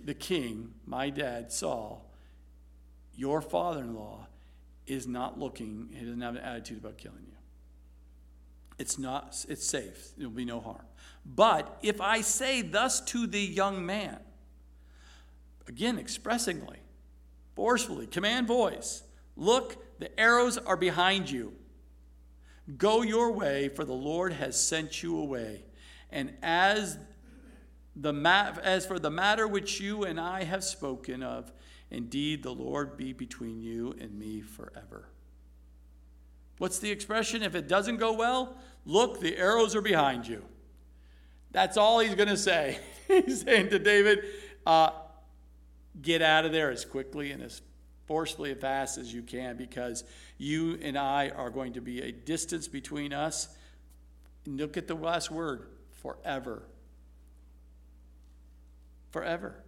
[0.02, 2.05] The king, my dad, Saul,
[3.16, 4.26] your father in law,
[4.86, 7.36] is not looking, he doesn't have an attitude about killing you.
[8.78, 10.10] It's not, it's safe.
[10.16, 10.84] There'll be no harm.
[11.24, 14.20] But if I say thus to the young man,
[15.66, 16.78] again, expressingly,
[17.54, 19.02] forcefully, command voice,
[19.34, 21.54] look, the arrows are behind you.
[22.76, 25.64] Go your way, for the Lord has sent you away.
[26.10, 26.98] And as,
[27.94, 31.50] the ma- as for the matter which you and I have spoken of,
[31.90, 35.08] indeed the Lord be between you and me forever.
[36.58, 37.42] What's the expression?
[37.42, 40.42] If it doesn't go well, look, the arrows are behind you.
[41.50, 42.78] That's all he's going to say.
[43.08, 44.24] he's saying to David,
[44.64, 44.90] uh,
[46.00, 47.62] get out of there as quickly and as
[48.06, 50.04] forcefully and fast as you can because
[50.38, 53.48] you and I are going to be a distance between us.
[54.44, 56.62] And look at the last word forever.
[59.10, 59.62] Forever.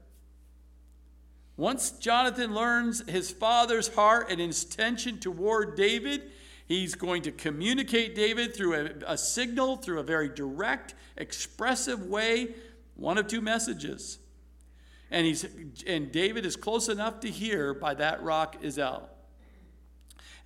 [1.58, 6.22] Once Jonathan learns his father's heart and intention toward David,
[6.68, 12.54] He's going to communicate David through a, a, signal, through a very direct, expressive way,
[12.94, 14.18] one of two messages.
[15.10, 15.46] And, he's,
[15.86, 19.14] and David is close enough to hear by that rock is out.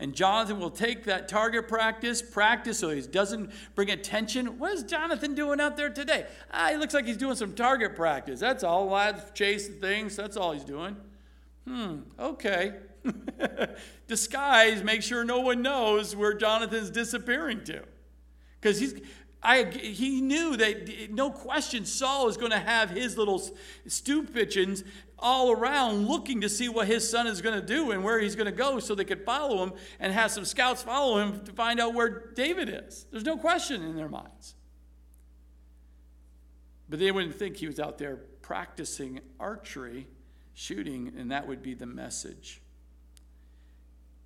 [0.02, 4.58] And Jonathan will take that target practice, practice so he doesn't bring attention.
[4.58, 6.26] What is Jonathan doing out there today?
[6.52, 8.40] Ah, he looks like he's doing some target practice.
[8.40, 8.86] That's all.
[8.86, 10.16] Lads chasing things.
[10.16, 10.96] That's all he's doing.
[11.68, 12.74] Hmm, okay.
[14.08, 17.84] Disguise, make sure no one knows where Jonathan's disappearing to.
[18.60, 19.00] Because he's,
[19.40, 23.40] I, he knew that no question Saul is going to have his little
[23.86, 24.82] stew pigeons
[25.22, 28.36] all around looking to see what his son is going to do and where he's
[28.36, 31.52] going to go so they could follow him and have some scouts follow him to
[31.52, 33.06] find out where David is.
[33.10, 34.54] There's no question in their minds.
[36.88, 40.08] But they wouldn't think he was out there practicing archery,
[40.52, 42.60] shooting, and that would be the message.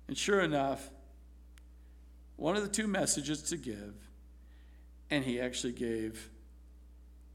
[0.07, 0.89] And sure enough,
[2.35, 3.93] one of the two messages to give,
[5.09, 6.29] and he actually gave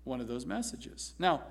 [0.05, 1.15] one of those messages.
[1.19, 1.43] Now,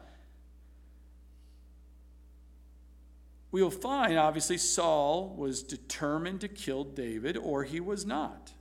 [3.51, 8.53] we will find, obviously, Saul was determined to kill David, or he was not.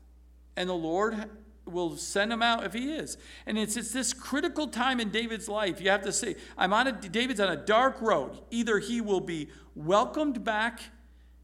[0.57, 1.31] And the Lord
[1.65, 3.17] will send him out if he is.
[3.47, 5.81] And it's, it's this critical time in David's life.
[5.81, 8.41] You have to say, I'm on a, David's on a dark road.
[8.51, 10.81] Either he will be welcomed back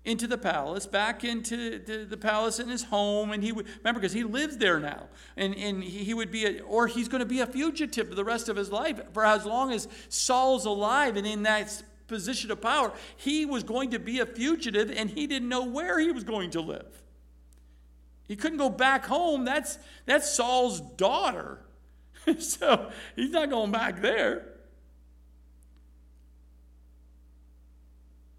[0.04, 4.00] into the palace, back into the, the palace in his home, and he would remember
[4.00, 7.18] because he lives there now, and and he, he would be a, or he's going
[7.18, 10.64] to be a fugitive for the rest of his life for as long as Saul's
[10.64, 12.92] alive and in that position of power.
[13.16, 16.51] He was going to be a fugitive, and he didn't know where he was going
[16.51, 17.03] to live.
[18.29, 19.45] He couldn't go back home.
[19.45, 21.61] That's that's Saul's daughter,
[22.38, 24.47] so he's not going back there.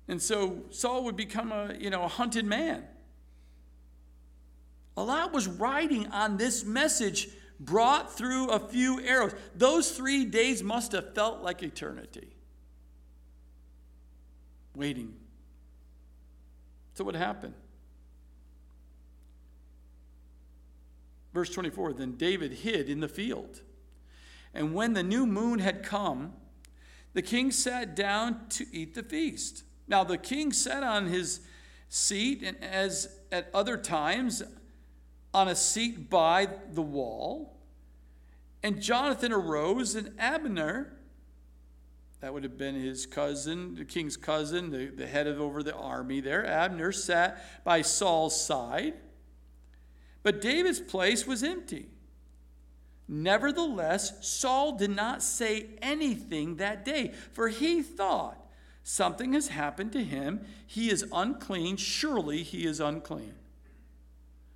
[0.09, 2.83] And so Saul would become a, you know, a hunted man.
[4.95, 9.33] All was riding on this message brought through a few arrows.
[9.55, 12.36] Those three days must have felt like eternity.
[14.77, 15.15] Waiting.
[16.93, 17.55] So, what happened?
[21.33, 23.61] Verse 24 Then David hid in the field.
[24.53, 26.33] And when the new moon had come,
[27.13, 29.63] the king sat down to eat the feast.
[29.87, 31.41] Now the king sat on his
[31.89, 34.43] seat, and as at other times,
[35.33, 37.57] on a seat by the wall.
[38.61, 40.96] And Jonathan arose, and Abner,
[42.19, 45.75] that would have been his cousin, the king's cousin, the, the head of over the
[45.75, 48.95] army there, Abner sat by Saul's side.
[50.23, 51.87] But David's place was empty.
[53.07, 58.43] Nevertheless, Saul did not say anything that day, for he thought,
[58.89, 60.45] Something has happened to him.
[60.65, 61.75] He is unclean.
[61.75, 63.33] Surely he is unclean.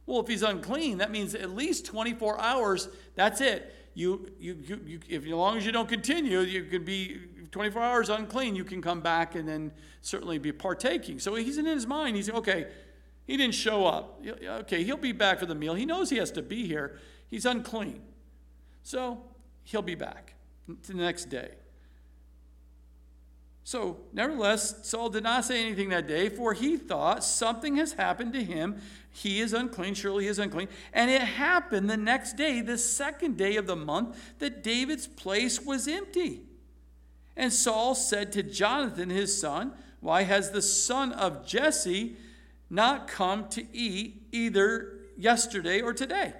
[0.05, 2.87] Well, if he's unclean, that means at least 24 hours.
[3.15, 3.75] That's it.
[3.93, 7.19] You, you, you, if as long as you don't continue, you can be
[7.51, 8.55] 24 hours unclean.
[8.55, 9.71] You can come back and then
[10.01, 11.19] certainly be partaking.
[11.19, 12.15] So he's in his mind.
[12.15, 12.67] He's okay.
[13.27, 14.23] He didn't show up.
[14.25, 15.73] Okay, he'll be back for the meal.
[15.75, 16.97] He knows he has to be here.
[17.29, 18.01] He's unclean,
[18.83, 19.21] so
[19.63, 20.33] he'll be back
[20.87, 21.51] the next day.
[23.63, 28.33] So, nevertheless, Saul did not say anything that day, for he thought something has happened
[28.33, 28.81] to him.
[29.11, 30.67] He is unclean, surely he is unclean.
[30.91, 35.61] And it happened the next day, the second day of the month, that David's place
[35.61, 36.41] was empty.
[37.35, 42.15] And Saul said to Jonathan, his son, Why has the son of Jesse
[42.69, 46.33] not come to eat either yesterday or today?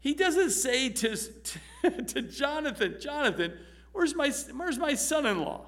[0.00, 3.52] He doesn't say to, to, to Jonathan, Jonathan,
[3.92, 5.66] Where's my, where's my son in law?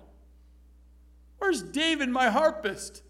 [1.38, 3.02] Where's David, my harpist?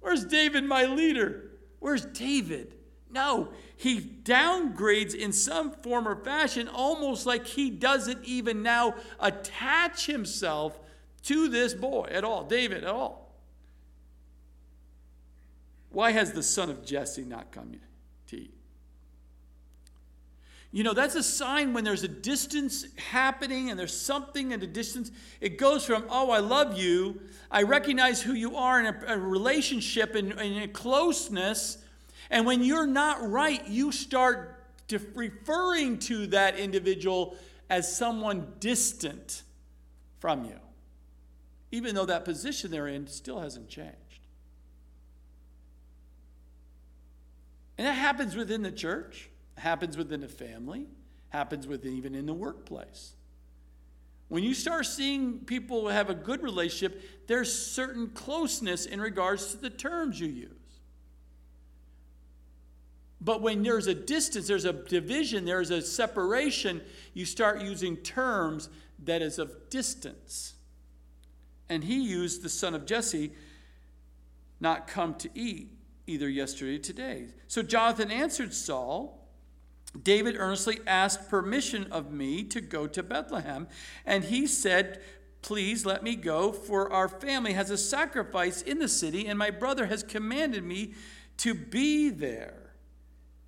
[0.00, 1.50] Where's David, my leader?
[1.80, 2.76] Where's David?
[3.12, 10.06] No, he downgrades in some form or fashion, almost like he doesn't even now attach
[10.06, 10.78] himself
[11.24, 13.34] to this boy at all, David at all.
[15.90, 17.72] Why has the son of Jesse not come
[18.28, 18.54] to eat?
[20.72, 24.68] You know, that's a sign when there's a distance happening and there's something at a
[24.68, 25.10] distance.
[25.40, 29.18] It goes from, oh, I love you, I recognize who you are in a, a
[29.18, 31.78] relationship and in a closeness.
[32.30, 34.64] And when you're not right, you start
[35.14, 37.36] referring to that individual
[37.68, 39.42] as someone distant
[40.18, 40.58] from you,
[41.70, 43.96] even though that position they're in still hasn't changed.
[47.78, 50.86] And that happens within the church happens within the family,
[51.28, 53.12] happens within even in the workplace.
[54.28, 59.56] When you start seeing people have a good relationship, there's certain closeness in regards to
[59.58, 60.59] the terms you use.
[63.20, 66.80] But when there's a distance, there's a division, there's a separation,
[67.12, 68.68] you start using terms
[69.04, 70.54] that is of distance.
[71.68, 73.32] And he used the son of Jesse
[74.58, 75.72] not come to eat
[76.06, 77.26] either yesterday or today.
[77.46, 79.28] So Jonathan answered Saul,
[80.00, 83.68] David earnestly asked permission of me to go to Bethlehem,
[84.06, 85.00] and he said,
[85.42, 89.50] Please let me go, for our family has a sacrifice in the city, and my
[89.50, 90.92] brother has commanded me
[91.38, 92.59] to be there.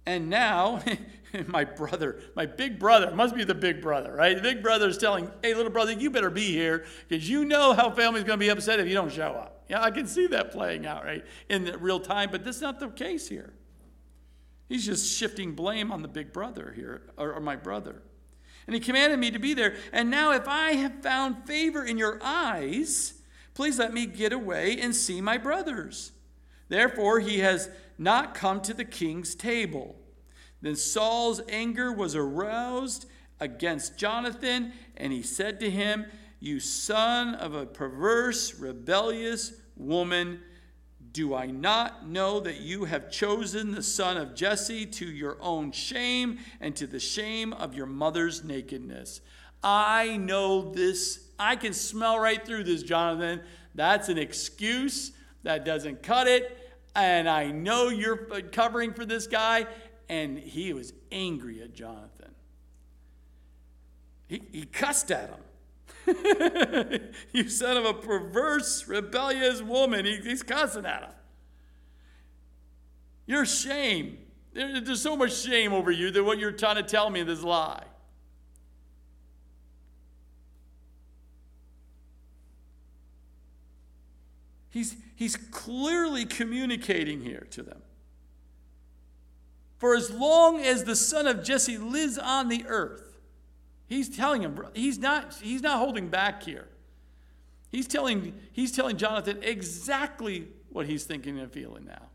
[0.06, 0.82] And now,
[1.46, 4.36] my brother, my big brother, must be the big brother, right?
[4.36, 7.72] The big brother is telling, hey, little brother, you better be here because you know
[7.72, 9.64] how family's going to be upset if you don't show up.
[9.68, 12.80] Yeah, I can see that playing out, right, in real time, but this is not
[12.80, 13.54] the case here.
[14.68, 18.02] He's just shifting blame on the big brother here, or, or my brother.
[18.66, 19.76] And he commanded me to be there.
[19.92, 23.14] And now, if I have found favor in your eyes,
[23.54, 26.12] please let me get away and see my brothers.
[26.68, 29.96] Therefore, he has not come to the king's table.
[30.60, 33.06] Then Saul's anger was aroused
[33.40, 36.06] against Jonathan, and he said to him,
[36.38, 40.40] You son of a perverse, rebellious woman,
[41.12, 45.72] do I not know that you have chosen the son of Jesse to your own
[45.72, 49.20] shame and to the shame of your mother's nakedness?
[49.62, 51.28] I know this.
[51.38, 53.42] I can smell right through this, Jonathan.
[53.74, 55.12] That's an excuse.
[55.42, 56.58] That doesn't cut it.
[56.94, 58.16] And I know you're
[58.52, 59.66] covering for this guy.
[60.08, 62.30] And he was angry at Jonathan.
[64.28, 65.40] He, he cussed at him.
[67.32, 70.04] you son of a perverse, rebellious woman.
[70.04, 71.12] He, he's cussing at him.
[73.26, 74.18] Your shame.
[74.52, 77.42] there's so much shame over you that what you're trying to tell me is this
[77.42, 77.84] lie.
[84.70, 87.80] He's, he's clearly communicating here to them.
[89.78, 93.12] For as long as the son of Jesse lives on the earth,
[93.92, 96.66] He's telling him, he's not, he's not holding back here.
[97.70, 102.06] He's telling, he's telling Jonathan exactly what he's thinking and feeling now.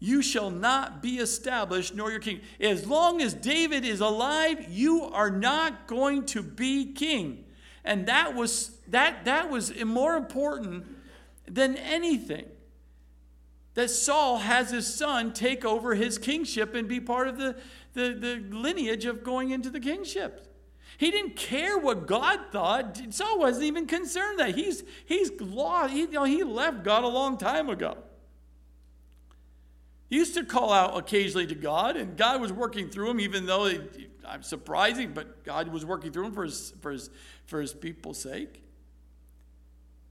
[0.00, 2.40] You shall not be established, nor your king.
[2.60, 7.44] As long as David is alive, you are not going to be king.
[7.84, 10.84] And that was that that was more important
[11.52, 12.46] than anything.
[13.74, 17.56] That Saul has his son take over his kingship and be part of the,
[17.94, 20.48] the, the lineage of going into the kingship.
[20.98, 23.00] He didn't care what God thought.
[23.10, 25.92] Saul wasn't even concerned that he's he's lost.
[25.92, 27.96] He, you know, he left God a long time ago.
[30.10, 33.46] He used to call out occasionally to God, and God was working through him, even
[33.46, 37.08] though it, I'm surprising, but God was working through him for his, for his,
[37.46, 38.62] for his people's sake.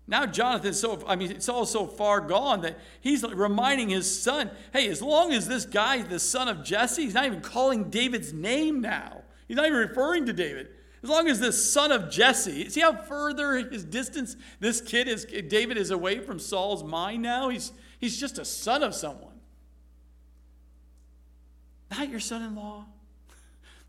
[0.08, 4.52] Now Jonathan's so, I mean, it's all so far gone that he's reminding his son,
[4.74, 8.34] hey, as long as this guy, the son of Jesse, he's not even calling David's
[8.34, 9.22] name now.
[9.48, 10.70] He's not even referring to David.
[11.04, 15.26] As long as this son of Jesse, see how further his distance this kid is,
[15.26, 17.50] David is away from Saul's mind now?
[17.50, 19.40] He's, he's just a son of someone.
[21.90, 22.86] Not your son in law,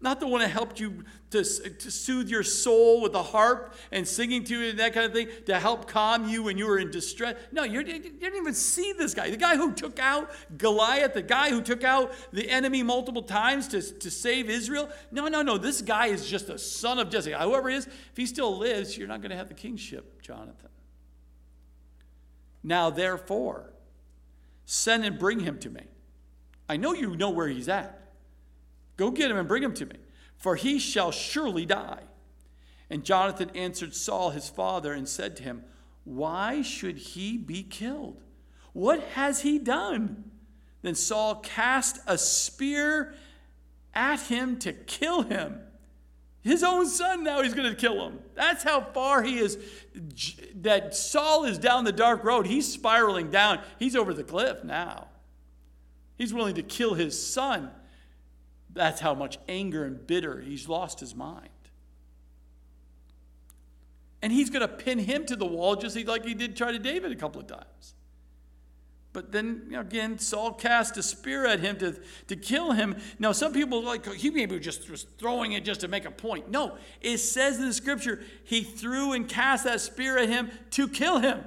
[0.03, 4.07] Not the one that helped you to, to soothe your soul with a harp and
[4.07, 6.78] singing to you and that kind of thing to help calm you when you were
[6.78, 7.36] in distress.
[7.53, 9.30] No, you didn't even see this guy.
[9.30, 13.68] The guy who took out Goliath, the guy who took out the enemy multiple times
[13.68, 14.90] to, to save Israel.
[15.12, 15.57] No, no, no.
[15.57, 17.32] This guy is just a son of Jesse.
[17.32, 20.68] Whoever he is, if he still lives, you're not going to have the kingship, Jonathan.
[22.64, 23.72] Now, therefore,
[24.66, 25.82] send and bring him to me.
[26.68, 28.01] I know you know where he's at.
[28.97, 29.97] Go get him and bring him to me,
[30.36, 32.03] for he shall surely die.
[32.90, 35.64] And Jonathan answered Saul his father and said to him,
[36.05, 38.20] Why should he be killed?
[38.72, 40.30] What has he done?
[40.82, 43.14] Then Saul cast a spear
[43.95, 45.61] at him to kill him.
[46.43, 48.18] His own son now he's going to kill him.
[48.34, 49.59] That's how far he is.
[50.57, 52.47] That Saul is down the dark road.
[52.47, 53.61] He's spiraling down.
[53.78, 55.07] He's over the cliff now.
[56.18, 57.70] He's willing to kill his son.
[58.75, 61.49] That's how much anger and bitter he's lost his mind.
[64.23, 66.79] And he's going to pin him to the wall just like he did try to
[66.79, 67.95] David a couple of times.
[69.12, 72.97] But then you know, again, Saul cast a spear at him to, to kill him.
[73.18, 76.51] Now, some people like he maybe just was throwing it just to make a point.
[76.51, 80.89] No, it says in the scripture he threw and cast that spear at him to
[80.89, 81.45] kill him.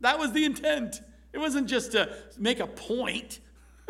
[0.00, 1.00] That was the intent.
[1.32, 3.40] It wasn't just to make a point.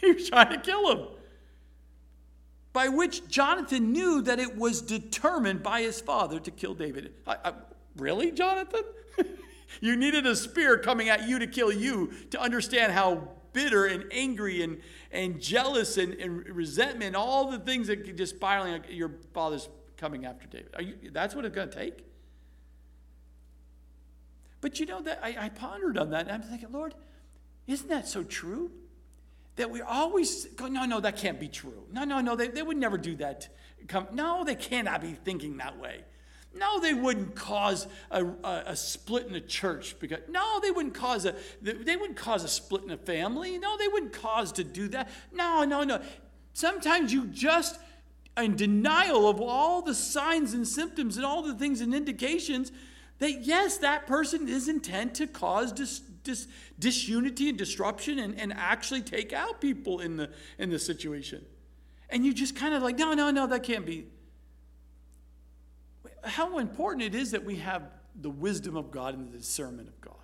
[0.00, 1.08] he was trying to kill him.
[2.74, 7.14] By which Jonathan knew that it was determined by his father to kill David.
[7.26, 7.52] I, I,
[7.96, 8.82] really, Jonathan?
[9.80, 14.04] You needed a spear coming at you to kill you to understand how bitter and
[14.12, 19.12] angry and, and jealous and, and resentment, all the things that could just spiraling your
[19.32, 20.68] father's coming after David.
[21.02, 22.04] You, that's what it's going to take?
[24.60, 26.94] But you know that I, I pondered on that and I'm thinking, Lord,
[27.66, 28.70] isn't that so true?
[29.56, 31.84] That we always go, no, no, that can't be true.
[31.92, 33.48] No, no, no, they, they would never do that.
[33.86, 36.04] Come, no, they cannot be thinking that way.
[36.56, 40.94] No, they wouldn't cause a, a, a, split in a church because no, they wouldn't
[40.94, 43.58] cause a they wouldn't cause a split in a family.
[43.58, 45.10] No, they wouldn't cause to do that.
[45.32, 46.00] No, no, no.
[46.52, 47.78] Sometimes you just
[48.36, 52.70] in denial of all the signs and symptoms and all the things and indications
[53.18, 56.48] that yes, that person is intent to cause dis, dis,
[56.78, 61.44] disunity and disruption and, and actually take out people in the in the situation.
[62.10, 64.06] And you just kind of like, no, no, no, that can't be
[66.24, 67.82] how important it is that we have
[68.20, 70.14] the wisdom of God and the discernment of God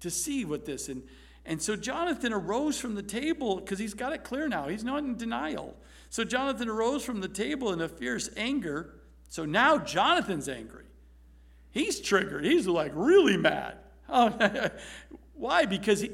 [0.00, 1.02] to see what this and
[1.44, 4.68] and so Jonathan arose from the table because he's got it clear now.
[4.68, 5.76] He's not in denial.
[6.08, 8.94] So Jonathan arose from the table in a fierce anger.
[9.28, 10.84] So now Jonathan's angry.
[11.72, 12.44] He's triggered.
[12.44, 13.78] He's like really mad.
[14.14, 14.68] Oh,
[15.34, 15.64] why?
[15.64, 16.10] Because he,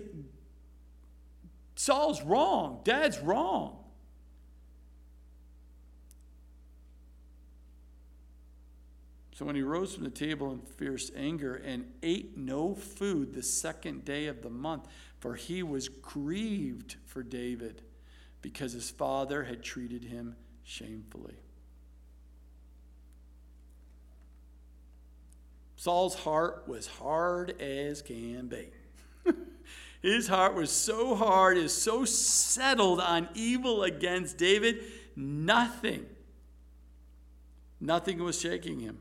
[1.74, 2.80] Saul's wrong.
[2.84, 3.78] Dad's wrong.
[9.38, 13.42] So when he rose from the table in fierce anger and ate no food the
[13.44, 14.88] second day of the month,
[15.20, 17.82] for he was grieved for David
[18.42, 20.34] because his father had treated him
[20.64, 21.36] shamefully.
[25.78, 28.66] Saul's heart was hard as can be.
[30.02, 34.82] His heart was so hard, is so settled on evil against David,
[35.14, 36.04] nothing,
[37.80, 38.98] nothing was shaking him.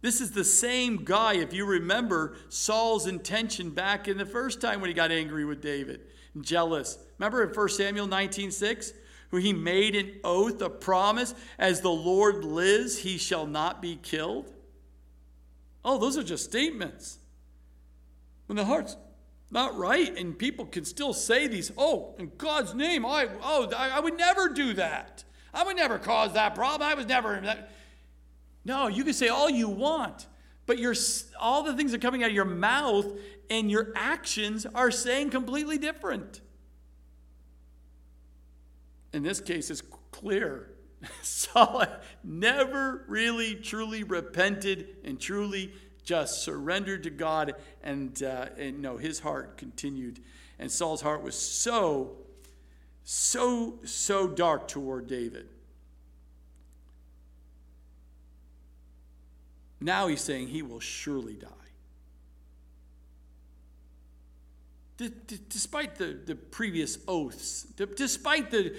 [0.00, 4.80] This is the same guy, if you remember Saul's intention back in the first time
[4.80, 6.00] when he got angry with David
[6.40, 6.98] jealous.
[7.18, 8.92] Remember in 1 Samuel 19 6?
[9.30, 13.94] Who he made an oath, a promise, as the Lord lives, he shall not be
[13.94, 14.52] killed.
[15.88, 17.18] Oh, those are just statements.
[18.44, 18.94] When the heart's
[19.50, 23.92] not right, and people can still say these, oh, in God's name, I, oh, I,
[23.96, 25.24] I would never do that.
[25.54, 26.86] I would never cause that problem.
[26.86, 27.40] I was never.
[27.40, 27.72] That.
[28.66, 30.26] No, you can say all you want,
[30.66, 30.94] but your,
[31.40, 33.06] all the things are coming out of your mouth
[33.48, 36.42] and your actions are saying completely different.
[39.14, 40.70] In this case, it's clear.
[41.22, 41.84] Saul
[42.24, 45.72] never really truly repented and truly
[46.04, 50.20] just surrendered to God, and, uh, and no, his heart continued.
[50.58, 52.16] And Saul's heart was so,
[53.04, 55.48] so, so dark toward David.
[59.80, 61.57] Now he's saying he will surely die.
[64.98, 67.62] Despite the, the previous oaths,
[67.94, 68.74] despite the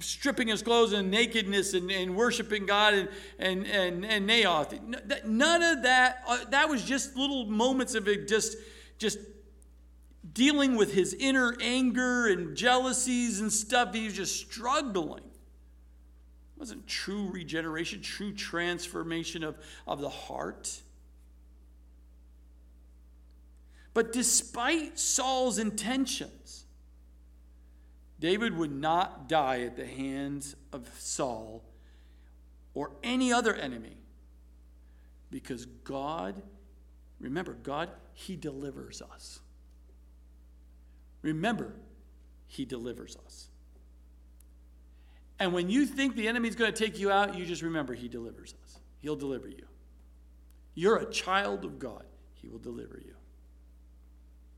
[0.00, 3.08] stripping his clothes and nakedness and, and worshiping God and,
[3.38, 8.26] and, and, and Naioth, none of that, uh, that was just little moments of it
[8.26, 8.56] just,
[8.98, 9.20] just
[10.32, 13.94] dealing with his inner anger and jealousies and stuff.
[13.94, 15.22] He was just struggling.
[15.22, 19.56] It wasn't true regeneration, true transformation of,
[19.86, 20.82] of the heart.
[23.94, 26.64] But despite Saul's intentions,
[28.18, 31.64] David would not die at the hands of Saul
[32.74, 33.96] or any other enemy
[35.30, 36.40] because God,
[37.18, 39.40] remember, God, He delivers us.
[41.22, 41.74] Remember,
[42.46, 43.48] He delivers us.
[45.38, 48.08] And when you think the enemy's going to take you out, you just remember He
[48.08, 48.78] delivers us.
[49.00, 49.66] He'll deliver you.
[50.74, 53.11] You're a child of God, He will deliver you.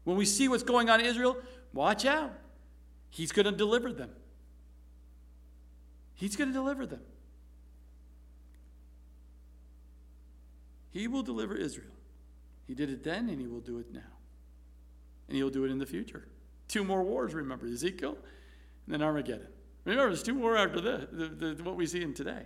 [0.05, 1.37] When we see what's going on in Israel,
[1.73, 2.33] watch out.
[3.11, 4.11] He's going to deliver them.
[6.15, 7.01] He's going to deliver them.
[10.91, 11.91] He will deliver Israel.
[12.67, 14.01] He did it then, and he will do it now.
[15.29, 16.29] And he'll do it in the future.
[16.69, 18.17] Two more wars, remember Ezekiel
[18.87, 19.49] and then Armageddon.
[19.85, 22.43] Remember, there's two more after this, the, the, what we see in today.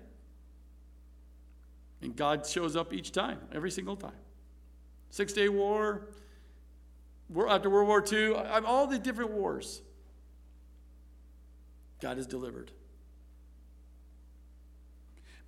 [2.02, 4.12] And God shows up each time, every single time.
[5.10, 6.08] Six day war,
[7.48, 9.82] after World War II, all the different wars.
[12.00, 12.70] God has delivered.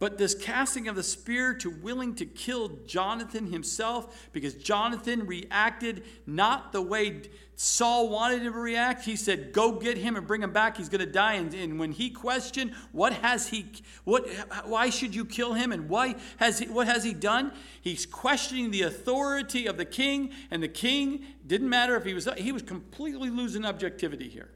[0.01, 6.05] But this casting of the spear to willing to kill Jonathan himself, because Jonathan reacted
[6.27, 7.21] not the way
[7.55, 9.05] Saul wanted him to react.
[9.05, 10.79] He said, Go get him and bring him back.
[10.79, 11.35] He's going to die.
[11.35, 13.67] And, and, when he questioned, What has he,
[14.05, 14.27] what,
[14.65, 15.71] why should you kill him?
[15.71, 17.53] And why has he, what has he done?
[17.83, 20.31] He's questioning the authority of the king.
[20.51, 24.49] And the king didn't matter if he was, he was completely losing objectivity here.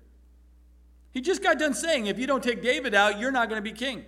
[1.10, 3.70] He just got done saying, If you don't take David out, you're not going to
[3.70, 4.06] be king.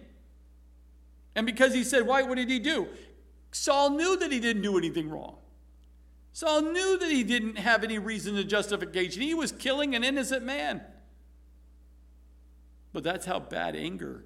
[1.36, 2.88] And because he said, Why, what did he do?
[3.52, 5.36] Saul knew that he didn't do anything wrong.
[6.32, 9.22] Saul knew that he didn't have any reason to justification.
[9.22, 10.82] He was killing an innocent man.
[12.92, 14.24] But that's how bad anger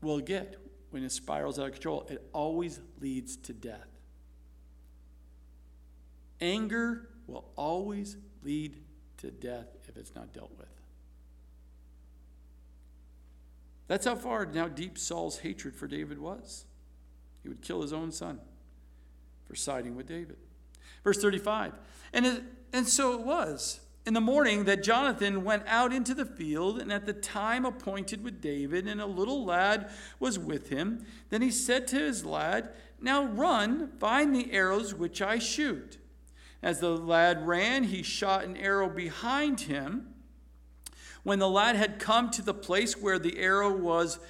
[0.00, 0.56] will get
[0.90, 2.06] when it spirals out of control.
[2.08, 3.88] It always leads to death.
[6.40, 8.76] Anger will always lead
[9.18, 10.73] to death if it's not dealt with.
[13.86, 16.64] That's how far and how deep Saul's hatred for David was.
[17.42, 18.40] He would kill his own son
[19.46, 20.36] for siding with David.
[21.02, 21.74] Verse 35
[22.12, 26.26] And, it, and so it was in the morning that Jonathan went out into the
[26.26, 31.06] field, and at the time appointed with David, and a little lad was with him.
[31.30, 32.70] Then he said to his lad,
[33.00, 35.98] Now run, find the arrows which I shoot.
[36.62, 40.13] As the lad ran, he shot an arrow behind him.
[41.24, 44.20] When the lad had come to the place where the arrow was,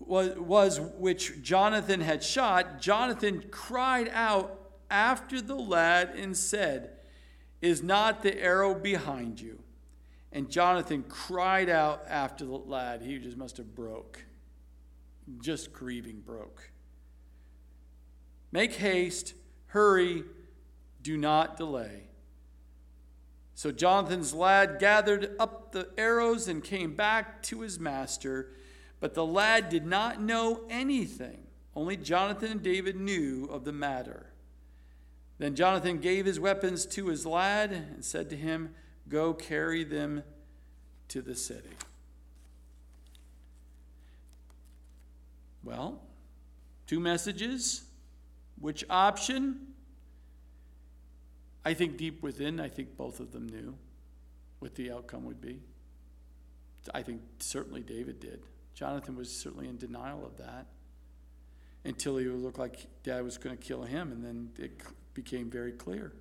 [0.00, 4.58] was, was which Jonathan had shot, Jonathan cried out
[4.90, 6.90] after the lad and said,
[7.62, 9.60] Is not the arrow behind you?
[10.32, 13.00] And Jonathan cried out after the lad.
[13.00, 14.24] He just must have broke.
[15.40, 16.70] Just grieving broke.
[18.50, 19.34] Make haste,
[19.66, 20.24] hurry,
[21.02, 22.07] do not delay.
[23.58, 28.52] So Jonathan's lad gathered up the arrows and came back to his master.
[29.00, 31.40] But the lad did not know anything.
[31.74, 34.26] Only Jonathan and David knew of the matter.
[35.38, 38.76] Then Jonathan gave his weapons to his lad and said to him,
[39.08, 40.22] Go carry them
[41.08, 41.74] to the city.
[45.64, 46.00] Well,
[46.86, 47.82] two messages.
[48.60, 49.67] Which option?
[51.68, 53.74] I think deep within, I think both of them knew
[54.58, 55.60] what the outcome would be.
[56.94, 58.40] I think certainly David did.
[58.72, 60.64] Jonathan was certainly in denial of that
[61.84, 64.80] until he looked like dad was going to kill him, and then it
[65.12, 66.14] became very clear.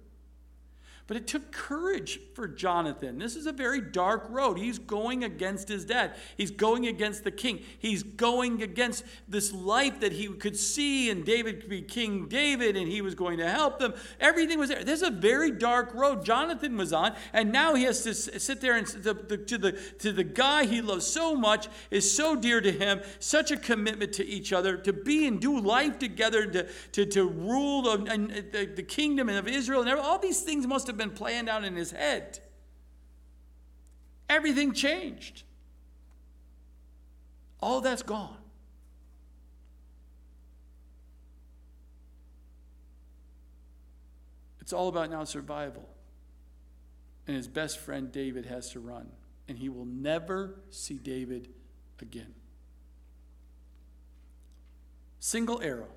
[1.07, 3.17] But it took courage for Jonathan.
[3.17, 4.57] This is a very dark road.
[4.57, 6.15] He's going against his dad.
[6.35, 7.61] He's going against the king.
[7.79, 12.75] He's going against this life that he could see, and David could be King David,
[12.75, 13.93] and he was going to help them.
[14.19, 14.83] Everything was there.
[14.83, 18.75] There's a very dark road Jonathan was on, and now he has to sit there
[18.75, 22.59] and the, the, to, the, to the guy he loves so much, is so dear
[22.59, 26.67] to him, such a commitment to each other, to be and do life together, to,
[26.91, 30.87] to, to rule the, uh, the, the kingdom of Israel, and all these things must
[30.87, 32.39] have have been planned out in his head.
[34.29, 35.43] Everything changed.
[37.59, 38.37] All that's gone.
[44.59, 45.87] It's all about now survival.
[47.25, 49.09] And his best friend David has to run,
[49.47, 51.49] and he will never see David
[52.01, 52.33] again.
[55.19, 55.89] Single arrow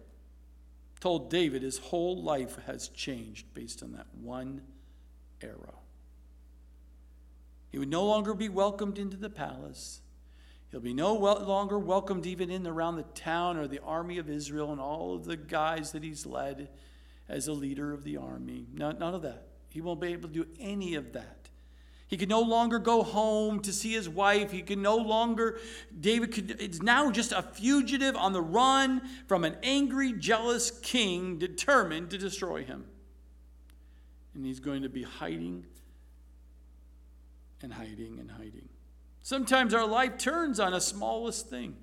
[0.99, 4.63] told David his whole life has changed based on that one
[5.43, 5.79] arrow.
[7.71, 10.01] He would no longer be welcomed into the palace.
[10.71, 14.71] He'll be no longer welcomed even in around the town or the army of Israel
[14.71, 16.69] and all of the guys that he's led
[17.29, 18.67] as a leader of the army.
[18.73, 19.47] None, none of that.
[19.69, 21.49] He won't be able to do any of that.
[22.07, 24.51] He could no longer go home to see his wife.
[24.51, 25.61] He could no longer,
[25.99, 31.39] David could, is now just a fugitive on the run from an angry, jealous king
[31.39, 32.87] determined to destroy him.
[34.41, 35.67] And he's going to be hiding
[37.61, 38.71] and hiding and hiding.
[39.21, 41.77] Sometimes our life turns on a smallest thing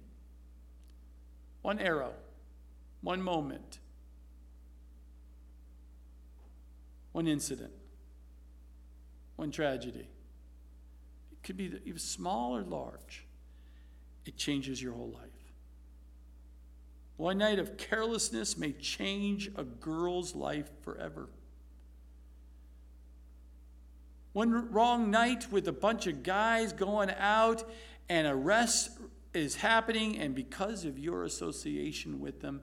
[1.62, 2.14] one arrow,
[3.02, 3.78] one moment,
[7.12, 7.74] one incident,
[9.36, 10.08] one tragedy
[11.32, 13.28] It could be even small or large.
[14.26, 15.54] It changes your whole life.
[17.18, 21.30] One night of carelessness may change a girl's life forever.
[24.38, 27.64] One wrong night with a bunch of guys going out
[28.08, 28.92] and arrest
[29.34, 32.62] is happening, and because of your association with them,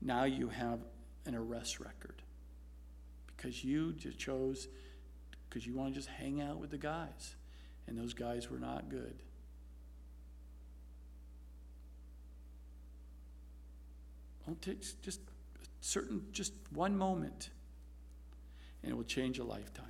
[0.00, 0.80] now you have
[1.24, 2.22] an arrest record.
[3.28, 4.66] Because you just chose,
[5.48, 7.36] because you want to just hang out with the guys
[7.86, 9.14] and those guys were not good.
[14.44, 15.20] Don't take just
[15.80, 17.50] certain, just one moment,
[18.82, 19.86] and it will change a lifetime.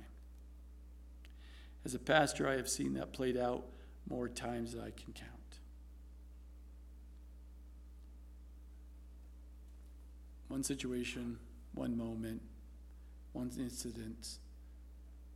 [1.85, 3.65] As a pastor, I have seen that played out
[4.09, 5.29] more times than I can count.
[10.47, 11.39] One situation,
[11.73, 12.41] one moment,
[13.33, 14.37] one incident,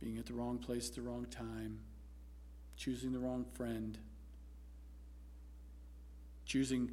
[0.00, 1.80] being at the wrong place at the wrong time
[2.78, 3.98] choosing the wrong friend,
[6.46, 6.92] choosing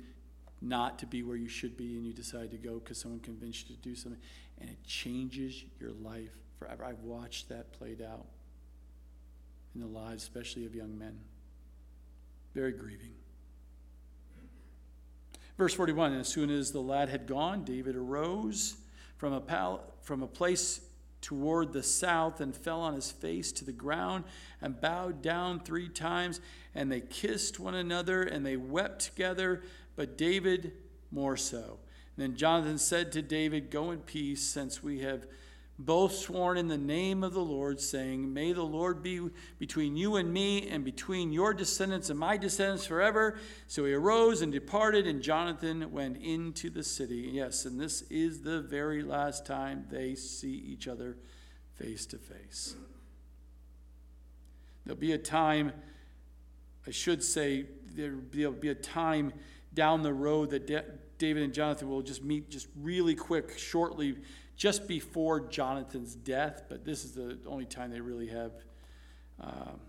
[0.61, 3.69] not to be where you should be and you decide to go because someone convinced
[3.69, 4.19] you to do something,
[4.59, 6.83] and it changes your life forever.
[6.83, 8.25] I've watched that played out
[9.75, 11.19] in the lives, especially of young men.
[12.55, 13.11] Very grieving.
[15.57, 18.77] Verse 41 And as soon as the lad had gone, David arose
[19.17, 20.81] from a, pal- from a place
[21.21, 24.23] toward the south and fell on his face to the ground
[24.61, 26.39] and bowed down three times.
[26.73, 29.63] And they kissed one another and they wept together,
[29.95, 30.73] but David
[31.11, 31.79] more so.
[32.15, 35.25] And then Jonathan said to David, Go in peace, since we have
[35.77, 39.19] both sworn in the name of the Lord, saying, May the Lord be
[39.59, 43.37] between you and me, and between your descendants and my descendants forever.
[43.67, 47.29] So he arose and departed, and Jonathan went into the city.
[47.33, 51.17] Yes, and this is the very last time they see each other
[51.77, 52.75] face to face.
[54.85, 55.73] There'll be a time,
[56.87, 57.65] I should say,
[57.95, 59.33] there'll be a time
[59.73, 64.15] down the road that David and Jonathan will just meet just really quick, shortly
[64.55, 68.51] just before Jonathan's death, but this is the only time they really have.
[69.39, 69.79] Um,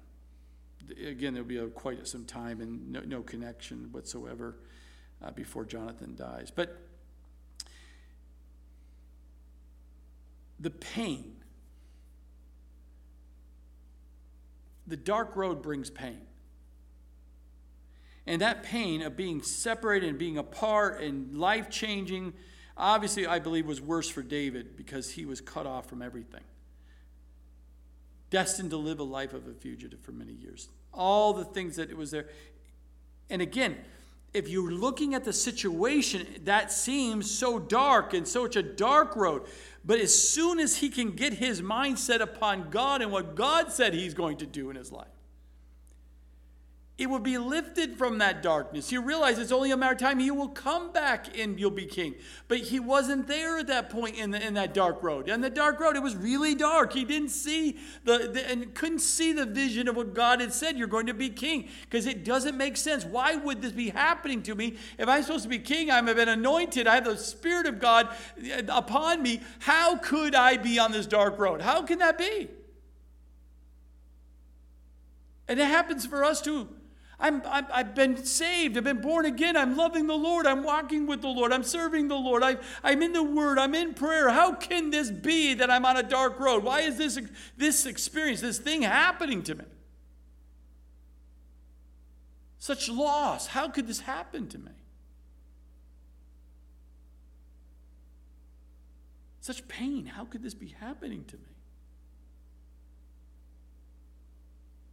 [1.07, 4.57] again, there'll be a, quite some time and no, no connection whatsoever
[5.25, 6.51] uh, before Jonathan dies.
[6.55, 6.77] But
[10.59, 11.37] the pain,
[14.87, 16.23] the dark road brings pain.
[18.27, 22.33] And that pain of being separated and being apart and life changing
[22.77, 26.43] Obviously, I believe was worse for David because he was cut off from everything.
[28.29, 30.69] Destined to live a life of a fugitive for many years.
[30.93, 32.27] All the things that it was there.
[33.31, 33.77] And again,
[34.35, 39.47] if you're looking at the situation, that seems so dark and such a dark road.
[39.85, 43.73] But as soon as he can get his mind set upon God and what God
[43.73, 45.07] said he's going to do in his life,
[46.99, 48.91] it will be lifted from that darkness.
[48.91, 50.19] You realize it's only a matter of time.
[50.19, 52.15] He will come back and you'll be king.
[52.49, 55.29] But he wasn't there at that point in, the, in that dark road.
[55.29, 56.95] And the dark road, it was really dark.
[56.95, 60.79] He didn't see the, the and couldn't see the vision of what God had said.
[60.79, 63.05] You're going to be king because it doesn't make sense.
[63.05, 64.79] Why would this be happening to me?
[64.99, 66.87] If I'm supposed to be king, I've been anointed.
[66.87, 69.43] I have the Spirit of God uh, upon me.
[69.59, 71.61] How could I be on this dark road?
[71.61, 72.49] How can that be?
[75.47, 76.71] And it happens for us too.
[77.19, 78.77] I'm, i have been saved.
[78.77, 79.57] I've been born again.
[79.57, 80.47] I'm loving the Lord.
[80.47, 81.51] I'm walking with the Lord.
[81.51, 82.43] I'm serving the Lord.
[82.43, 83.59] I, I'm in the Word.
[83.59, 84.29] I'm in prayer.
[84.29, 86.63] How can this be that I'm on a dark road?
[86.63, 87.19] Why is this,
[87.57, 89.65] this experience, this thing happening to me?
[92.59, 93.47] Such loss.
[93.47, 94.73] How could this happen to me?
[99.41, 100.05] Such pain.
[100.05, 101.56] How could this be happening to me?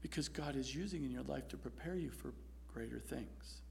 [0.04, 2.34] Because God is using in your life to prepare you for
[2.72, 3.62] greater things,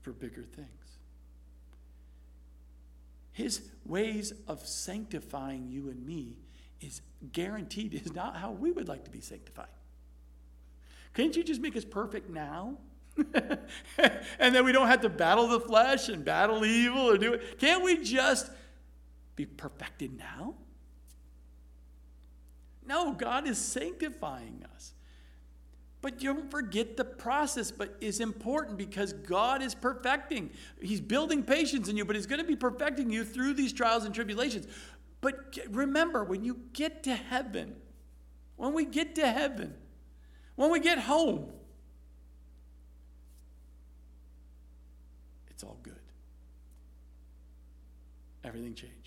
[0.00, 0.68] for bigger things.
[3.32, 6.36] His ways of sanctifying you and me
[6.80, 7.02] is
[7.32, 9.66] guaranteed, is not how we would like to be sanctified.
[11.14, 12.76] Can't you just make us perfect now?
[14.38, 17.58] and then we don't have to battle the flesh and battle evil or do it.
[17.58, 18.48] Can't we just
[19.34, 20.54] be perfected now?
[22.86, 24.94] No, God is sanctifying us.
[26.04, 30.50] But don't forget the process, but is important because God is perfecting.
[30.82, 34.04] He's building patience in you, but He's going to be perfecting you through these trials
[34.04, 34.66] and tribulations.
[35.22, 37.76] But remember, when you get to heaven,
[38.56, 39.72] when we get to heaven,
[40.56, 41.50] when we get home,
[45.48, 45.94] it's all good.
[48.44, 49.03] Everything changes.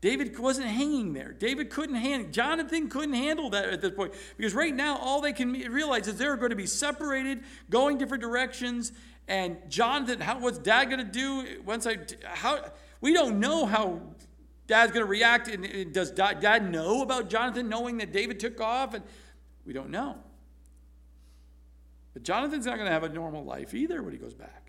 [0.00, 1.32] David wasn't hanging there.
[1.32, 4.14] David couldn't handle, Jonathan couldn't handle that at this point.
[4.36, 8.22] Because right now, all they can realize is they're going to be separated, going different
[8.22, 8.92] directions.
[9.28, 12.72] And Jonathan, how, what's dad going to do once I, how,
[13.02, 14.00] we don't know how
[14.66, 15.48] dad's going to react.
[15.48, 18.94] And does dad know about Jonathan knowing that David took off?
[18.94, 19.04] And
[19.66, 20.16] we don't know.
[22.14, 24.59] But Jonathan's not going to have a normal life either when he goes back.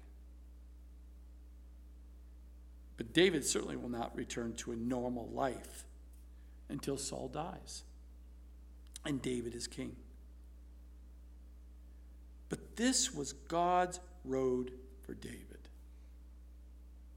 [3.01, 5.85] But David certainly will not return to a normal life
[6.69, 7.81] until Saul dies
[9.03, 9.95] and David is king.
[12.47, 15.67] But this was God's road for David.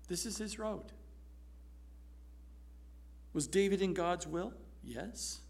[0.08, 0.90] This is his road.
[3.34, 4.54] Was David in God's will?
[4.82, 5.40] Yes.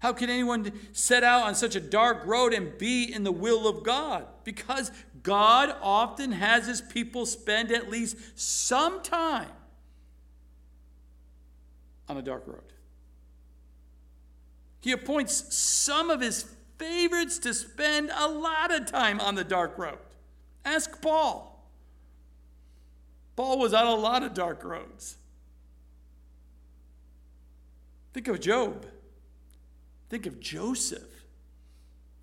[0.00, 3.66] How can anyone set out on such a dark road and be in the will
[3.66, 4.26] of God?
[4.44, 4.92] Because
[5.22, 9.50] God often has his people spend at least some time
[12.08, 12.72] on a dark road.
[14.80, 19.76] He appoints some of his favorites to spend a lot of time on the dark
[19.76, 19.98] road.
[20.64, 21.68] Ask Paul.
[23.36, 25.16] Paul was on a lot of dark roads.
[28.12, 28.86] Think of Job.
[30.08, 31.24] Think of Joseph.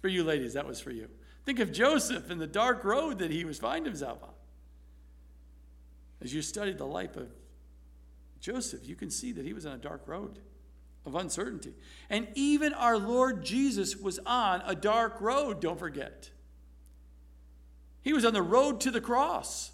[0.01, 1.07] For you ladies, that was for you.
[1.47, 4.33] Think of Joseph and the dark road that he was finding himself on.
[6.21, 7.29] As you study the life of
[8.41, 10.39] Joseph, you can see that he was on a dark road
[11.05, 11.73] of uncertainty.
[12.09, 16.31] And even our Lord Jesus was on a dark road, don't forget.
[18.01, 19.71] He was on the road to the cross.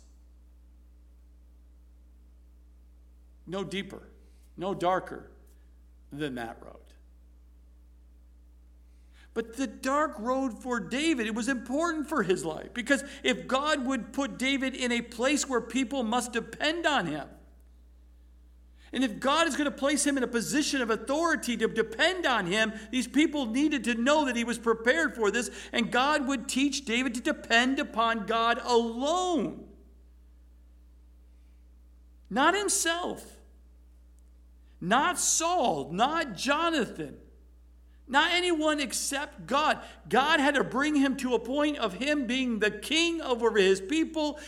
[3.48, 4.04] No deeper,
[4.58, 5.32] no darker
[6.12, 6.93] than that road.
[9.34, 13.86] But the dark road for David, it was important for his life because if God
[13.86, 17.28] would put David in a place where people must depend on him,
[18.92, 22.28] and if God is going to place him in a position of authority to depend
[22.28, 26.28] on him, these people needed to know that he was prepared for this, and God
[26.28, 29.66] would teach David to depend upon God alone,
[32.30, 33.26] not himself,
[34.80, 37.18] not Saul, not Jonathan
[38.08, 39.80] not anyone except God.
[40.10, 43.80] God had to bring him to a point of him being the king over his
[43.80, 44.40] people.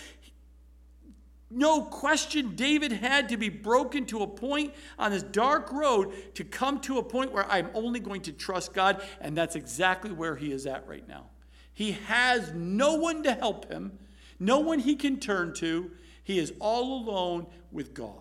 [1.49, 6.43] No question, David had to be broken to a point on this dark road to
[6.43, 9.01] come to a point where I'm only going to trust God.
[9.21, 11.27] And that's exactly where he is at right now.
[11.73, 13.99] He has no one to help him,
[14.39, 15.91] no one he can turn to.
[16.23, 18.13] He is all alone with God.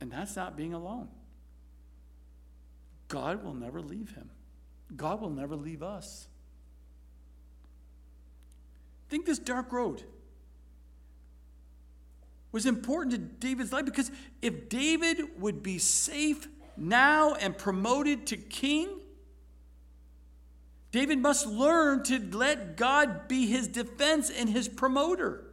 [0.00, 1.08] And that's not being alone.
[3.08, 4.30] God will never leave him.
[4.96, 6.28] God will never leave us.
[9.08, 10.02] Think this dark road
[12.52, 18.36] was important to David's life because if David would be safe now and promoted to
[18.36, 18.88] king,
[20.90, 25.44] David must learn to let God be his defense and his promoter.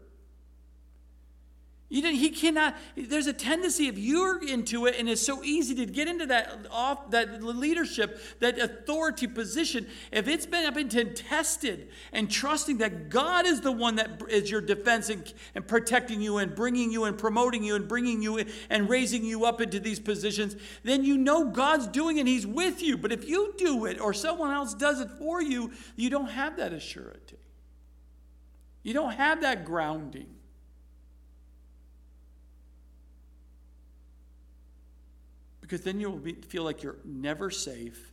[1.96, 5.74] You know, he cannot, there's a tendency if you're into it and it's so easy
[5.76, 11.06] to get into that off that leadership, that authority position, if it's been up into
[11.06, 16.22] tested and trusting that God is the one that is your defense and, and protecting
[16.22, 19.80] you and bringing you and promoting you and bringing you and raising you up into
[19.80, 22.98] these positions, then you know God's doing it, He's with you.
[22.98, 26.58] But if you do it or someone else does it for you, you don't have
[26.58, 27.32] that assurance.
[28.84, 30.35] You don't have that grounding.
[35.66, 38.12] Because then you'll be, feel like you're never safe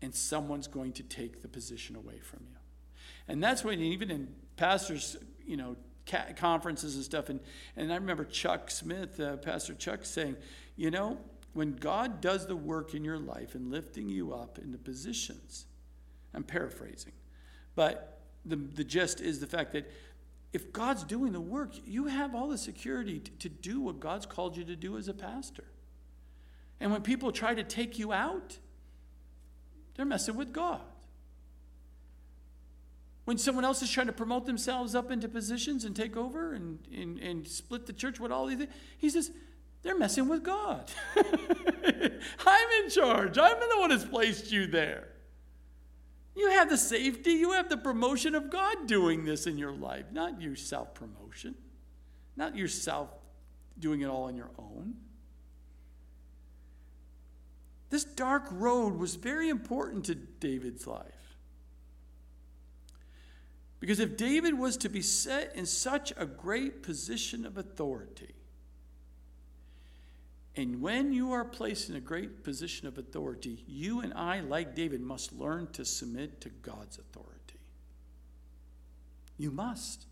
[0.00, 2.56] and someone's going to take the position away from you.
[3.26, 5.74] And that's when, even in pastors, you know,
[6.36, 7.40] conferences and stuff, and,
[7.76, 10.36] and I remember Chuck Smith, uh, Pastor Chuck, saying,
[10.76, 11.18] you know,
[11.52, 15.66] when God does the work in your life and lifting you up into positions,
[16.32, 17.12] I'm paraphrasing,
[17.74, 19.90] but the, the gist is the fact that
[20.52, 24.26] if God's doing the work, you have all the security to, to do what God's
[24.26, 25.64] called you to do as a pastor.
[26.82, 28.58] And when people try to take you out,
[29.94, 30.80] they're messing with God.
[33.24, 36.80] When someone else is trying to promote themselves up into positions and take over and,
[36.92, 39.30] and, and split the church with all these things, he says,
[39.84, 40.90] they're messing with God.
[41.16, 43.38] I'm in charge.
[43.38, 45.06] I'm the one that's placed you there.
[46.34, 50.06] You have the safety, you have the promotion of God doing this in your life,
[50.10, 51.54] not your self promotion,
[52.36, 53.10] not yourself
[53.78, 54.94] doing it all on your own.
[57.92, 61.36] This dark road was very important to David's life.
[63.80, 68.34] Because if David was to be set in such a great position of authority,
[70.56, 74.74] and when you are placed in a great position of authority, you and I, like
[74.74, 77.60] David, must learn to submit to God's authority.
[79.36, 80.06] You must.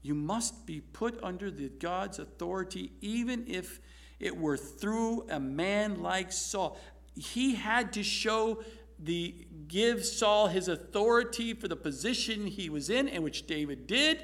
[0.00, 3.80] You must be put under the God's authority, even if
[4.22, 6.78] it were through a man like Saul.
[7.14, 8.62] He had to show
[8.98, 9.34] the
[9.68, 14.22] give Saul his authority for the position he was in, and which David did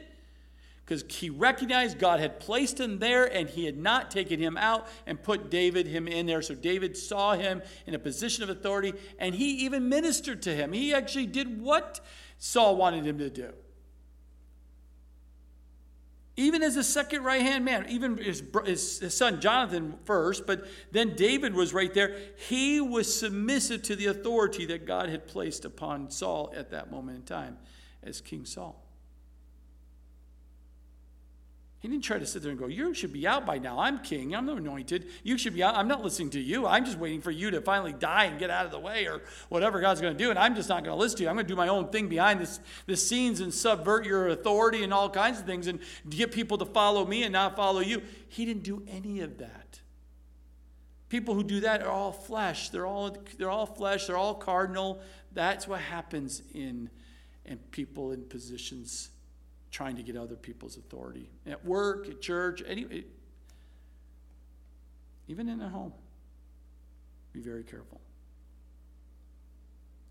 [0.88, 4.86] because he recognized God had placed him there and he had not taken him out
[5.06, 6.40] and put David him in there.
[6.40, 10.72] So David saw him in a position of authority and he even ministered to him.
[10.72, 12.00] He actually did what
[12.38, 13.52] Saul wanted him to do.
[16.38, 21.16] Even as a second right hand man, even his, his, son Jonathan first, but then
[21.16, 22.16] David was right there.
[22.48, 27.16] He was submissive to the authority that God had placed upon Saul at that moment
[27.16, 27.58] in time
[28.04, 28.87] as King Saul.
[31.80, 33.78] He didn't try to sit there and go, You should be out by now.
[33.78, 34.34] I'm king.
[34.34, 35.06] I'm anointed.
[35.22, 35.76] You should be out.
[35.76, 36.66] I'm not listening to you.
[36.66, 39.22] I'm just waiting for you to finally die and get out of the way or
[39.48, 40.30] whatever God's going to do.
[40.30, 41.28] And I'm just not going to listen to you.
[41.28, 44.82] I'm going to do my own thing behind this, the scenes and subvert your authority
[44.82, 45.78] and all kinds of things and
[46.10, 48.02] get people to follow me and not follow you.
[48.28, 49.80] He didn't do any of that.
[51.08, 52.70] People who do that are all flesh.
[52.70, 54.06] They're all, they're all flesh.
[54.08, 55.00] They're all cardinal.
[55.32, 56.90] That's what happens in,
[57.44, 59.10] in people in positions
[59.70, 63.04] trying to get other people's authority at work, at church, any,
[65.26, 65.92] even in a home.
[67.32, 68.00] Be very careful.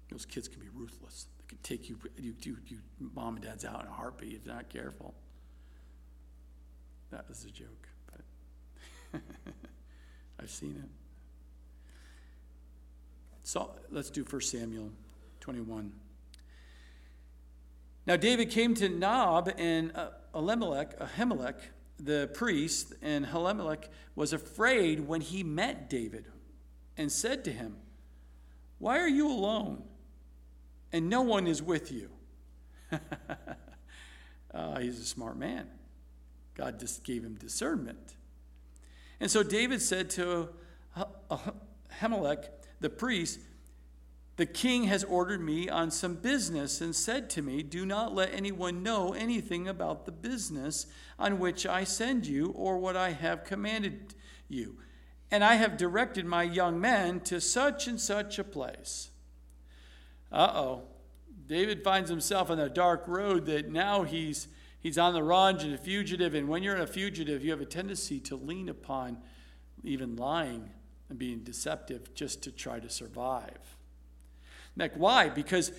[0.10, 1.28] Those kids can be ruthless.
[1.39, 2.80] They can take you, you, you, you
[3.14, 5.14] mom and dad's out in a heartbeat if you're not careful.
[7.12, 7.88] That was a joke,
[9.12, 9.22] but
[10.39, 10.89] I've seen it.
[13.43, 14.91] So let's do 1 Samuel
[15.39, 15.91] 21.
[18.08, 21.55] Now David came to Nob and uh, Elimelech, Ahimelech,
[21.99, 26.26] the priest, and Ahimelech was afraid when he met David
[26.95, 27.76] and said to him,
[28.80, 29.84] Why are you alone?
[30.93, 32.10] And no one is with you.
[34.53, 35.68] uh, he's a smart man.
[36.55, 38.16] God just gave him discernment.
[39.20, 40.47] And so David said to
[41.99, 42.45] Ahimelech,
[42.80, 43.39] the priest,
[44.38, 48.33] the king has ordered me on some business and said to me, Do not let
[48.33, 50.85] anyone know anything about the business
[51.17, 54.13] on which I send you or what I have commanded
[54.47, 54.77] you.
[55.31, 59.09] And I have directed my young men to such and such a place.
[60.31, 60.81] Uh oh.
[61.47, 65.73] David finds himself on a dark road that now he's, he's on the run and
[65.73, 66.35] a fugitive.
[66.35, 69.17] And when you're a fugitive, you have a tendency to lean upon
[69.83, 70.69] even lying
[71.09, 73.76] and being deceptive just to try to survive.
[74.95, 75.30] Why?
[75.30, 75.71] Because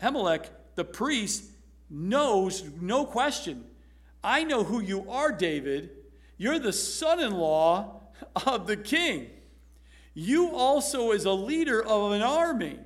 [0.00, 1.44] Ahimelech, the priest,
[1.88, 3.64] knows, no question,
[4.22, 5.90] I know who you are, David.
[6.36, 8.00] You're the son in law
[8.46, 9.30] of the king.
[10.14, 12.78] You also, as a leader of an army,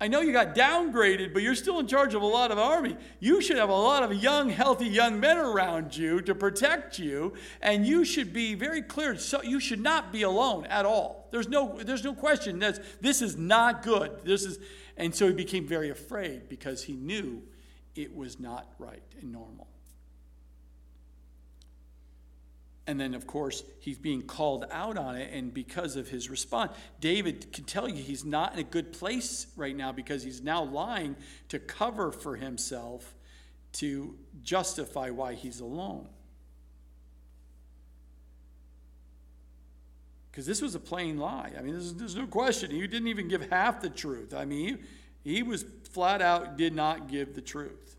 [0.00, 2.96] I know you got downgraded, but you're still in charge of a lot of army.
[3.18, 7.32] You should have a lot of young, healthy young men around you to protect you,
[7.60, 9.16] and you should be very clear.
[9.16, 11.28] So you should not be alone at all.
[11.32, 14.20] There's no, there's no question that this is not good.
[14.22, 14.60] This is,
[14.96, 17.42] and so he became very afraid because he knew
[17.96, 19.66] it was not right and normal.
[22.88, 26.72] And then, of course, he's being called out on it, and because of his response,
[27.00, 30.64] David can tell you he's not in a good place right now because he's now
[30.64, 31.14] lying
[31.50, 33.14] to cover for himself
[33.72, 36.08] to justify why he's alone.
[40.30, 41.52] Because this was a plain lie.
[41.58, 42.70] I mean, there's, there's no question.
[42.70, 44.32] He didn't even give half the truth.
[44.32, 44.78] I mean,
[45.24, 47.97] he, he was flat out did not give the truth.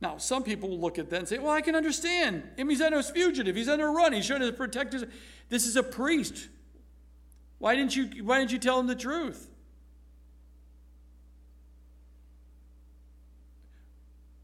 [0.00, 2.42] Now, some people will look at that and say, well, I can understand.
[2.56, 3.56] Him, he's under a fugitive.
[3.56, 4.12] He's under a run.
[4.12, 5.04] He's trying to protect his.
[5.48, 6.48] This is a priest.
[7.58, 9.48] Why didn't you, why didn't you tell him the truth?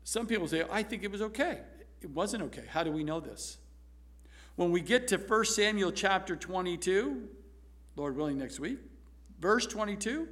[0.04, 1.60] Some people say, I think it was okay.
[2.00, 2.64] It wasn't okay.
[2.68, 3.58] How do we know this?
[4.56, 7.28] When we get to 1 Samuel chapter 22,
[7.96, 8.78] Lord willing, next week.
[9.38, 10.28] Verse 22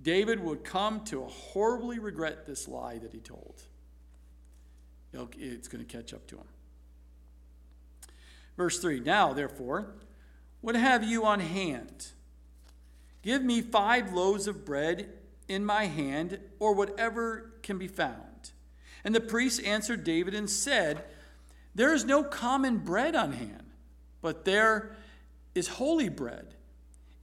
[0.00, 3.62] David would come to horribly regret this lie that he told.
[5.12, 6.46] It's going to catch up to him.
[8.56, 9.94] Verse 3 Now, therefore,
[10.60, 12.08] what have you on hand?
[13.22, 15.10] Give me five loaves of bread
[15.48, 18.52] in my hand, or whatever can be found.
[19.04, 21.04] And the priest answered David and said,
[21.74, 23.64] There is no common bread on hand,
[24.20, 24.96] but there
[25.54, 26.54] is holy bread.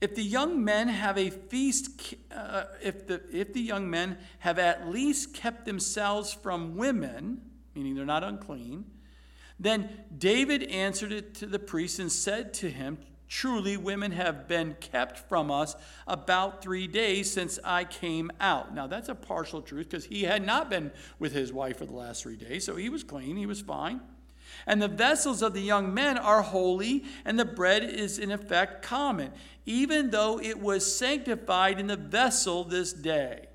[0.00, 4.58] If the young men have a feast, uh, if, the, if the young men have
[4.58, 7.42] at least kept themselves from women,
[7.74, 8.84] meaning they're not unclean,
[9.58, 12.98] then David answered it to the priest and said to him,
[13.28, 15.76] Truly, women have been kept from us
[16.08, 18.74] about three days since I came out.
[18.74, 20.90] Now, that's a partial truth because he had not been
[21.20, 24.00] with his wife for the last three days, so he was clean, he was fine.
[24.66, 28.82] And the vessels of the young men are holy, and the bread is in effect
[28.82, 29.30] common,
[29.64, 33.46] even though it was sanctified in the vessel this day.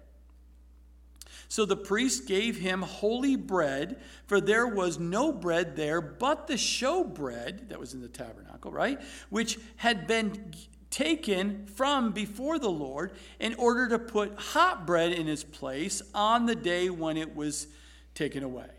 [1.47, 6.57] So the priest gave him holy bread, for there was no bread there but the
[6.57, 8.99] show bread that was in the tabernacle, right?
[9.29, 10.53] Which had been
[10.89, 16.45] taken from before the Lord in order to put hot bread in its place on
[16.45, 17.67] the day when it was
[18.13, 18.69] taken away.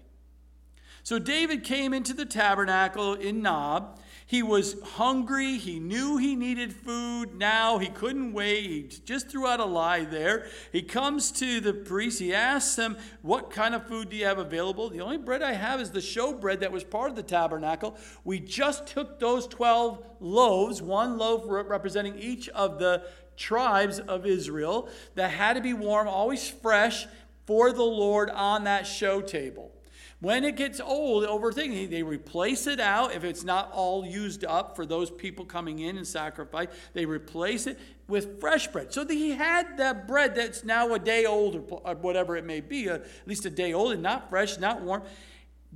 [1.02, 5.56] So David came into the tabernacle in Nob he was hungry.
[5.56, 7.38] He knew he needed food.
[7.38, 8.66] Now he couldn't wait.
[8.66, 10.48] He just threw out a lie there.
[10.72, 12.18] He comes to the priest.
[12.18, 14.90] He asks him, What kind of food do you have available?
[14.90, 17.96] The only bread I have is the show bread that was part of the tabernacle.
[18.24, 23.04] We just took those 12 loaves, one loaf representing each of the
[23.36, 27.06] tribes of Israel, that had to be warm, always fresh
[27.46, 29.75] for the Lord on that show table.
[30.20, 33.14] When it gets old, over thing, they replace it out.
[33.14, 37.66] If it's not all used up for those people coming in and sacrifice, they replace
[37.66, 38.94] it with fresh bread.
[38.94, 42.88] So he had that bread that's now a day old or whatever it may be,
[42.88, 45.02] at least a day old and not fresh, not warm.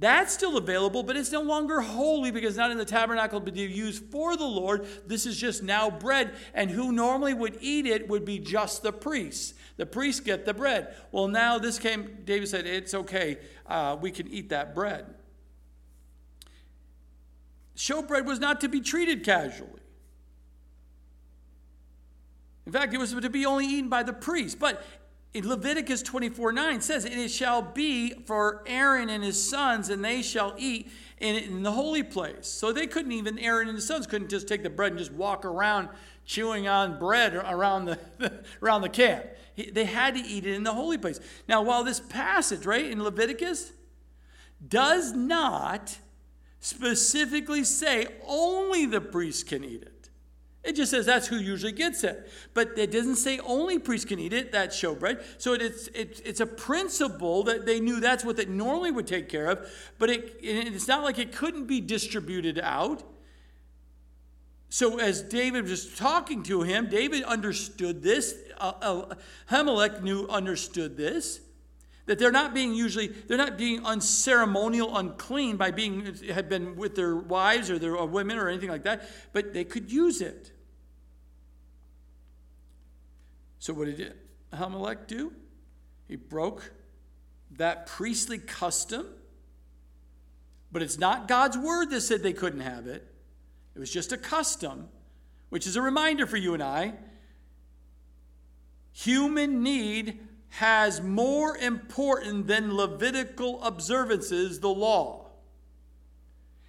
[0.00, 4.02] That's still available, but it's no longer holy because not in the tabernacle, but used
[4.06, 4.86] for the Lord.
[5.06, 8.92] This is just now bread, and who normally would eat it would be just the
[8.92, 9.52] priests.
[9.76, 10.94] The priests get the bread.
[11.12, 15.04] Well, now this came, David said, It's okay, uh, we can eat that bread.
[17.76, 19.80] Showbread was not to be treated casually.
[22.64, 24.58] In fact, it was to be only eaten by the priest.
[24.58, 24.82] But
[25.34, 30.22] Leviticus 24 9 says, And it shall be for Aaron and his sons, and they
[30.22, 32.48] shall eat in, in the holy place.
[32.48, 35.12] So they couldn't even, Aaron and his sons couldn't just take the bread and just
[35.12, 35.88] walk around
[36.24, 37.98] chewing on bread around the,
[38.62, 39.24] around the camp.
[39.56, 41.20] They had to eat it in the holy place.
[41.48, 43.72] Now, while this passage, right, in Leviticus,
[44.66, 45.98] does not
[46.60, 49.99] specifically say only the priest can eat it.
[50.62, 52.30] It just says that's who usually gets it.
[52.52, 55.22] But it doesn't say only priests can eat it, that showbread.
[55.38, 59.28] So it's, it's, it's a principle that they knew that's what they normally would take
[59.28, 59.70] care of.
[59.98, 63.02] But it, it's not like it couldn't be distributed out.
[64.68, 68.34] So as David was talking to him, David understood this.
[68.58, 69.14] Uh,
[69.50, 71.40] uh, knew understood this.
[72.06, 76.96] That they're not being usually, they're not being unceremonial, unclean by being, had been with
[76.96, 80.52] their wives or their women or anything like that, but they could use it.
[83.58, 84.14] So what did
[84.52, 85.32] Ahimelech do?
[86.08, 86.72] He broke
[87.52, 89.06] that priestly custom,
[90.72, 93.06] but it's not God's word that said they couldn't have it.
[93.74, 94.88] It was just a custom,
[95.50, 96.94] which is a reminder for you and I.
[98.92, 100.18] Human need
[100.50, 105.26] has more important than Levitical observances the law.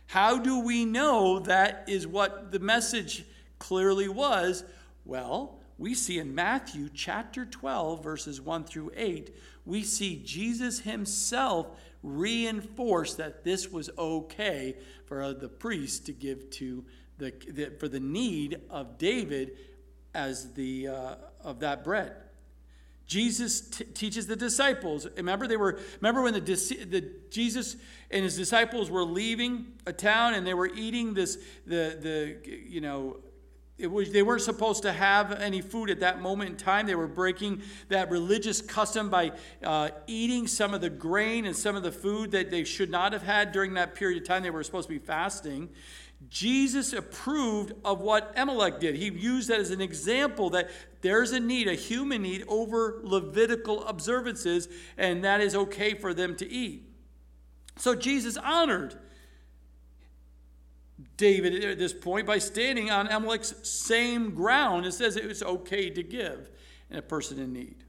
[0.07, 3.25] How do we know that is what the message
[3.59, 4.63] clearly was?
[5.05, 9.35] Well, we see in Matthew chapter 12, verses 1 through 8,
[9.65, 11.67] we see Jesus himself
[12.03, 14.75] reinforce that this was okay
[15.05, 16.83] for the priest to give to
[17.17, 19.57] the, the for the need of David
[20.13, 22.13] as the uh, of that bread.
[23.11, 25.05] Jesus t- teaches the disciples.
[25.17, 25.81] Remember, they were.
[25.99, 27.75] Remember when the, the Jesus
[28.09, 31.37] and his disciples were leaving a town and they were eating this.
[31.67, 33.17] The the you know.
[33.77, 36.85] It was, they weren't supposed to have any food at that moment in time.
[36.85, 39.31] They were breaking that religious custom by
[39.63, 43.11] uh, eating some of the grain and some of the food that they should not
[43.11, 44.43] have had during that period of time.
[44.43, 45.69] They were supposed to be fasting.
[46.29, 48.95] Jesus approved of what Ahimelech did.
[48.95, 50.69] He used that as an example that
[51.01, 54.67] there's a need, a human need, over Levitical observances,
[54.97, 56.87] and that is okay for them to eat.
[57.77, 58.99] So Jesus honored
[61.17, 64.85] David at this point by standing on Amalek's same ground.
[64.85, 66.49] It says it was okay to give
[66.89, 67.83] in a person in need.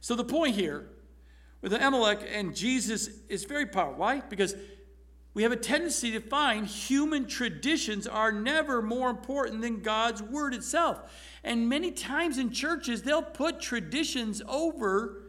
[0.00, 0.88] So the point here
[1.60, 4.00] with Amalek and Jesus is very powerful.
[4.00, 4.20] Why?
[4.20, 4.54] Because
[5.34, 10.54] we have a tendency to find human traditions are never more important than God's word
[10.54, 11.12] itself.
[11.42, 15.24] And many times in churches, they'll put traditions over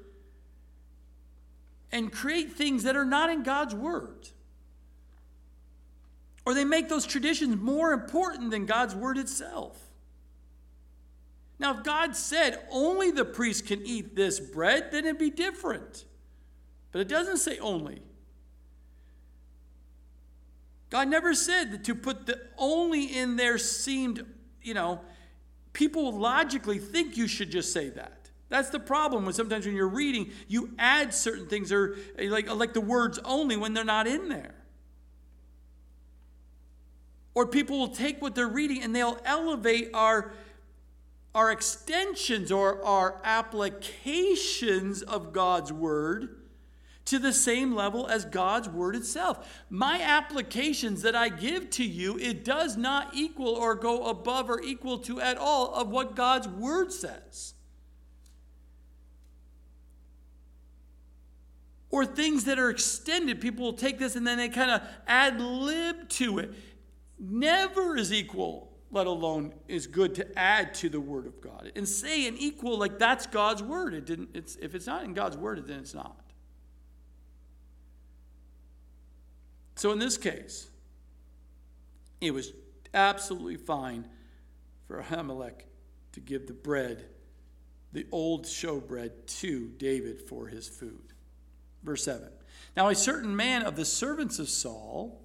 [1.91, 4.29] and create things that are not in God's word.
[6.45, 9.79] Or they make those traditions more important than God's word itself.
[11.57, 16.05] Now, if God said only the priest can eat this bread, then it'd be different.
[16.91, 18.01] But it doesn't say only.
[20.89, 24.25] God never said that to put the only in there seemed,
[24.61, 25.01] you know,
[25.73, 28.29] people logically think you should just say that.
[28.49, 32.53] That's the problem when sometimes when you're reading, you add certain things or eh, like,
[32.53, 34.53] like the words only when they're not in there.
[37.33, 40.31] Or people will take what they're reading and they'll elevate our,
[41.33, 46.37] our extensions or our applications of God's word
[47.05, 49.63] to the same level as God's word itself.
[49.69, 54.61] My applications that I give to you, it does not equal or go above or
[54.61, 57.53] equal to at all of what God's word says.
[61.91, 65.39] Or things that are extended, people will take this and then they kind of ad
[65.39, 66.53] lib to it.
[67.19, 71.71] Never is equal let alone is good to add to the word of God.
[71.75, 73.93] And say an equal like that's God's word.
[73.93, 76.24] It didn't it's if it's not in God's word, then it's not.
[79.75, 80.69] So in this case,
[82.21, 82.53] it was
[82.93, 84.07] absolutely fine
[84.87, 85.63] for Ahimelech
[86.13, 87.05] to give the bread,
[87.91, 91.13] the old showbread, to David for his food.
[91.83, 92.29] Verse 7.
[92.75, 95.21] Now, a certain man of the servants of Saul,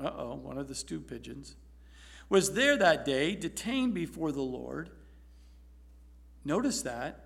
[0.00, 1.54] uh oh, one of the stew pigeons,
[2.28, 4.90] was there that day, detained before the Lord.
[6.44, 7.20] Notice that.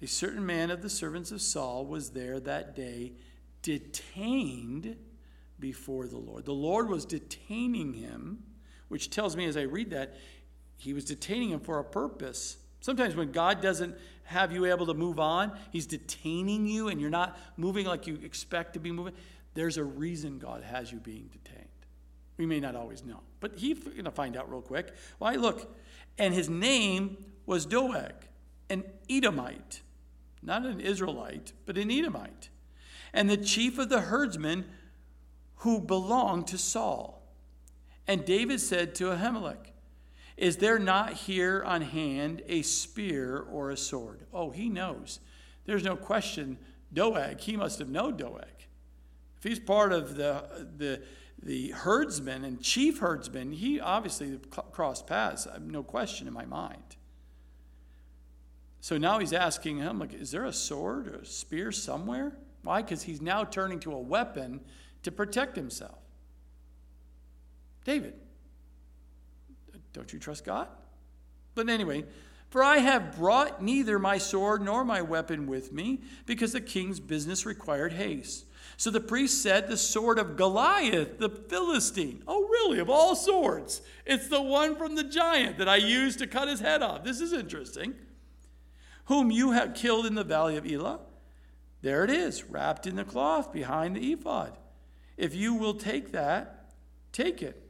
[0.00, 3.14] A certain man of the servants of Saul was there that day,
[3.62, 4.96] detained
[5.60, 6.44] before the Lord.
[6.44, 8.42] The Lord was detaining him,
[8.88, 10.14] which tells me as I read that,
[10.76, 12.58] he was detaining him for a purpose.
[12.80, 17.10] Sometimes when God doesn't have you able to move on, he's detaining you and you're
[17.10, 19.14] not moving like you expect to be moving.
[19.54, 21.66] There's a reason God has you being detained.
[22.36, 24.94] We may not always know, but he's going to find out real quick.
[25.18, 25.74] Why, look,
[26.18, 28.12] and his name was Doeg,
[28.70, 29.80] an Edomite,
[30.42, 32.50] not an Israelite, but an Edomite.
[33.12, 34.66] And the chief of the herdsmen
[35.58, 37.22] who belonged to Saul.
[38.06, 39.72] And David said to Ahimelech,
[40.36, 44.26] Is there not here on hand a spear or a sword?
[44.32, 45.20] Oh, he knows.
[45.66, 46.58] There's no question.
[46.92, 48.44] Doeg, he must have known Doeg.
[49.36, 51.02] If he's part of the, the,
[51.42, 54.38] the herdsmen and chief herdsmen, he obviously
[54.72, 55.46] crossed paths.
[55.46, 56.96] Uh, no question in my mind.
[58.80, 62.38] So now he's asking him, like, is there a sword or a spear somewhere?
[62.62, 62.80] Why?
[62.80, 64.60] Because he's now turning to a weapon
[65.08, 65.96] to protect himself.
[67.84, 68.12] David,
[69.94, 70.68] don't you trust God?
[71.54, 72.04] But anyway,
[72.50, 77.00] for I have brought neither my sword nor my weapon with me, because the king's
[77.00, 78.44] business required haste.
[78.76, 82.22] So the priest said, The sword of Goliath, the Philistine.
[82.28, 82.78] Oh, really?
[82.78, 83.80] Of all swords?
[84.04, 87.02] It's the one from the giant that I used to cut his head off.
[87.02, 87.94] This is interesting.
[89.06, 91.00] Whom you have killed in the valley of Elah.
[91.80, 94.58] There it is, wrapped in the cloth behind the ephod.
[95.18, 96.70] If you will take that,
[97.12, 97.62] take it.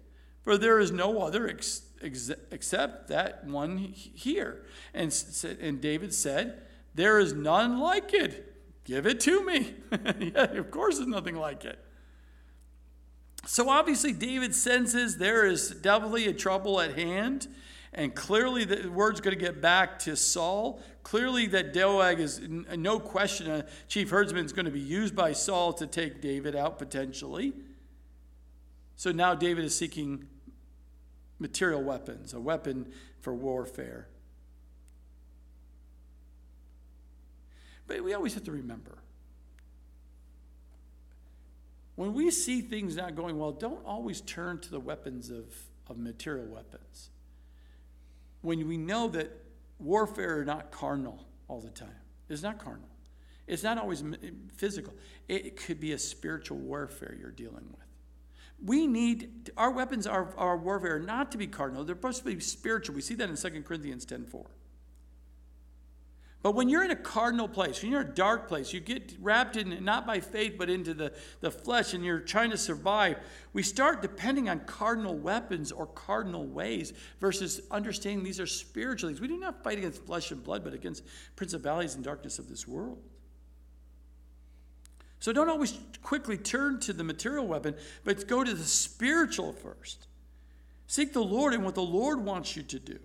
[0.42, 4.64] For there is no other ex- ex- except that one here.
[4.94, 5.12] And,
[5.60, 6.62] and David said,
[6.94, 8.54] There is none like it.
[8.84, 9.74] Give it to me.
[10.20, 11.78] yeah, of course, there's nothing like it.
[13.46, 17.48] So obviously, David senses there is definitely a trouble at hand.
[17.94, 20.80] And clearly, the word's going to get back to Saul.
[21.02, 25.32] Clearly, that Doeg is no question a chief herdsman is going to be used by
[25.32, 27.54] Saul to take David out potentially.
[28.96, 30.26] So now David is seeking
[31.38, 34.08] material weapons, a weapon for warfare.
[37.86, 38.98] But we always have to remember
[41.98, 45.46] when we see things not going well, don't always turn to the weapons of,
[45.88, 47.10] of material weapons
[48.42, 49.30] when we know that
[49.78, 51.88] warfare is not carnal all the time.
[52.28, 52.88] It's not carnal.
[53.46, 54.04] It's not always
[54.56, 54.94] physical.
[55.28, 57.86] It could be a spiritual warfare you're dealing with.
[58.62, 62.40] We need our weapons are our warfare not to be carnal, they're supposed to be
[62.40, 62.94] spiritual.
[62.94, 64.46] We see that in 2 Corinthians 10:4.
[66.40, 69.16] But when you're in a cardinal place, when you're in a dark place, you get
[69.20, 73.18] wrapped in not by faith but into the, the flesh and you're trying to survive,
[73.52, 79.20] we start depending on cardinal weapons or cardinal ways versus understanding these are spiritual things.
[79.20, 81.02] We do not fight against flesh and blood, but against
[81.34, 82.98] principalities and darkness of this world.
[85.18, 87.74] So don't always quickly turn to the material weapon,
[88.04, 90.06] but go to the spiritual first.
[90.86, 93.00] Seek the Lord and what the Lord wants you to do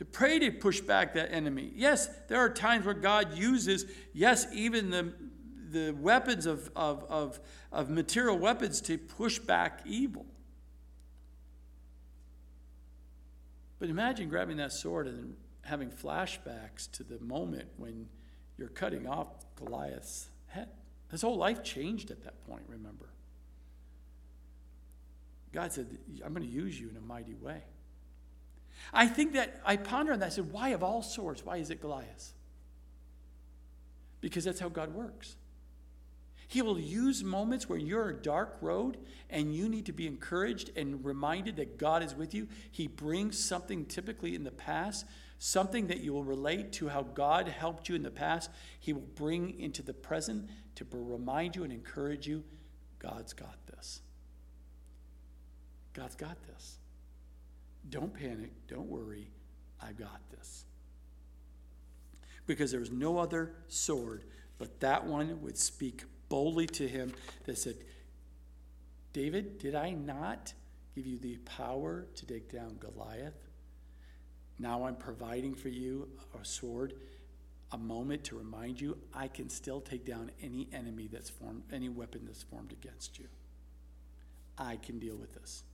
[0.00, 1.70] to pray to push back that enemy.
[1.74, 5.12] Yes, there are times where God uses, yes, even the,
[5.70, 7.38] the weapons of, of, of,
[7.70, 10.24] of material weapons to push back evil.
[13.78, 18.08] But imagine grabbing that sword and having flashbacks to the moment when
[18.56, 20.70] you're cutting off Goliath's head.
[21.10, 23.10] His whole life changed at that point, remember.
[25.52, 27.64] God said, I'm going to use you in a mighty way.
[28.92, 30.26] I think that I ponder on that.
[30.26, 31.44] I said, why of all sorts?
[31.44, 32.32] Why is it Goliath?
[34.20, 35.36] Because that's how God works.
[36.50, 38.98] He will use moments where you're a dark road
[39.30, 42.48] and you need to be encouraged and reminded that God is with you.
[42.72, 45.06] He brings something typically in the past,
[45.38, 48.50] something that you will relate to how God helped you in the past.
[48.80, 52.42] He will bring into the present to remind you and encourage you
[52.98, 54.00] God's got this.
[55.92, 56.79] God's got this.
[57.90, 58.52] Don't panic.
[58.68, 59.30] Don't worry.
[59.80, 60.64] I've got this.
[62.46, 64.24] Because there was no other sword,
[64.58, 67.12] but that one would speak boldly to him
[67.44, 67.76] that said,
[69.12, 70.52] David, did I not
[70.94, 73.48] give you the power to take down Goliath?
[74.58, 76.08] Now I'm providing for you
[76.40, 76.94] a sword,
[77.72, 81.88] a moment to remind you I can still take down any enemy that's formed, any
[81.88, 83.26] weapon that's formed against you.
[84.58, 85.64] I can deal with this.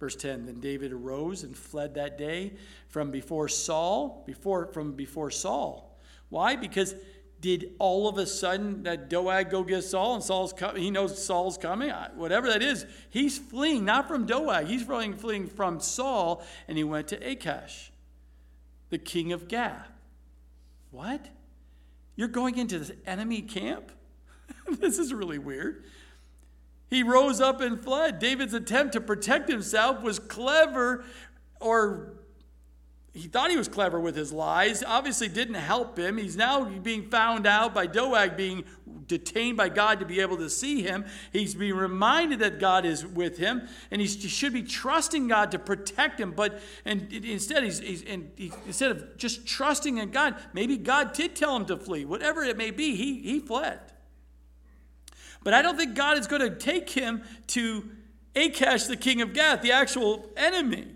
[0.00, 2.54] Verse 10 Then David arose and fled that day
[2.88, 5.96] from before Saul, before, from before Saul.
[6.28, 6.56] Why?
[6.56, 6.94] Because
[7.40, 10.82] did all of a sudden that Doeg go get Saul and Saul's coming?
[10.82, 11.90] He knows Saul's coming.
[12.16, 14.66] Whatever that is, he's fleeing not from Doeg.
[14.66, 17.92] He's fleeing, fleeing from Saul, and he went to Achish,
[18.90, 19.88] the king of Gath.
[20.90, 21.28] What?
[22.16, 23.92] You're going into this enemy camp?
[24.80, 25.84] this is really weird.
[26.90, 28.18] He rose up and fled.
[28.18, 31.04] David's attempt to protect himself was clever,
[31.60, 32.14] or
[33.12, 34.82] he thought he was clever with his lies.
[34.82, 36.16] Obviously, didn't help him.
[36.16, 38.64] He's now being found out by Doeg being
[39.06, 41.04] detained by God to be able to see him.
[41.32, 45.58] He's being reminded that God is with him, and he should be trusting God to
[45.58, 46.32] protect him.
[46.32, 51.12] But and instead, he's, he's and he, instead of just trusting in God, maybe God
[51.12, 52.04] did tell him to flee.
[52.04, 53.80] Whatever it may be, he he fled.
[55.48, 57.88] But I don't think God is going to take him to
[58.36, 60.88] Achish, the king of Gath, the actual enemy.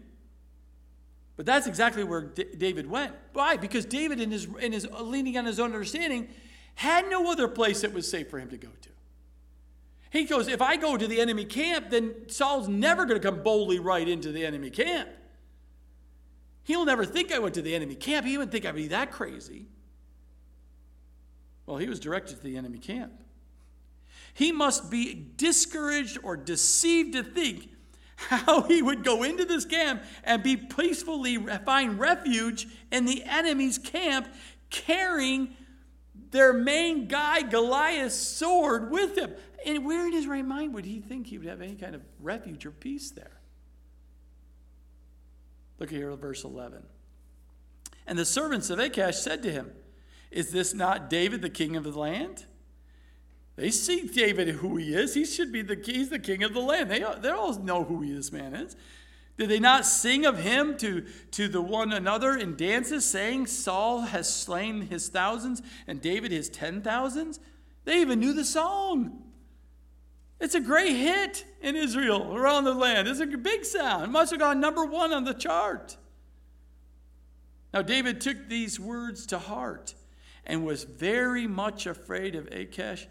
[1.39, 3.15] But that's exactly where D- David went.
[3.33, 3.57] Why?
[3.57, 6.29] Because David, in his, in his leaning on his own understanding,
[6.74, 8.91] had no other place that was safe for him to go to.
[10.11, 13.43] He goes, if I go to the enemy camp, then Saul's never going to come
[13.43, 15.09] boldly right into the enemy camp.
[16.65, 18.27] He'll never think I went to the enemy camp.
[18.27, 19.65] He wouldn't think I'd be that crazy.
[21.65, 23.15] Well, he was directed to the enemy camp.
[24.34, 27.68] He must be discouraged or deceived to think
[28.16, 33.78] how he would go into this camp and be peacefully find refuge in the enemy's
[33.78, 34.28] camp
[34.70, 35.54] carrying
[36.30, 39.32] their main guy Goliath's sword with him.
[39.66, 42.02] And where in his right mind would he think he would have any kind of
[42.20, 43.40] refuge or peace there?
[45.78, 46.82] Look here at verse 11.
[48.06, 49.72] And the servants of Achish said to him,
[50.30, 52.46] Is this not David, the king of the land?
[53.62, 55.14] They see David who he is.
[55.14, 56.90] He should be the he's the king of the land.
[56.90, 58.74] They, they all know who he, this man is.
[59.39, 64.01] Did they not sing of him to, to the one another in dances, saying, Saul
[64.01, 67.39] has slain his thousands and David his ten thousands?
[67.84, 69.22] They even knew the song.
[70.40, 73.06] It's a great hit in Israel, around the land.
[73.06, 74.02] It's a big sound.
[74.02, 75.97] It must have gone number one on the chart.
[77.72, 79.94] Now, David took these words to heart
[80.44, 83.06] and was very much afraid of Achish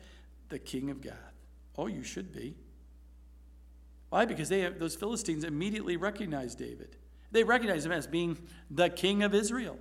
[0.52, 1.16] the king of Gath.
[1.76, 2.56] Oh, you should be.
[4.10, 4.26] Why?
[4.26, 6.98] Because they have, those Philistines immediately recognized David.
[7.32, 8.38] They recognized him as being
[8.70, 9.80] the king of Israel.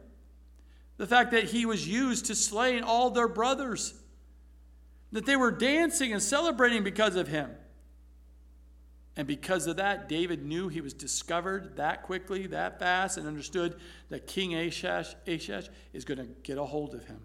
[0.97, 3.94] The fact that he was used to slay all their brothers,
[5.12, 7.51] that they were dancing and celebrating because of him.
[9.16, 13.74] And because of that, David knew he was discovered that quickly, that fast, and understood
[14.09, 17.20] that King Achish, Achish is going to get a hold of him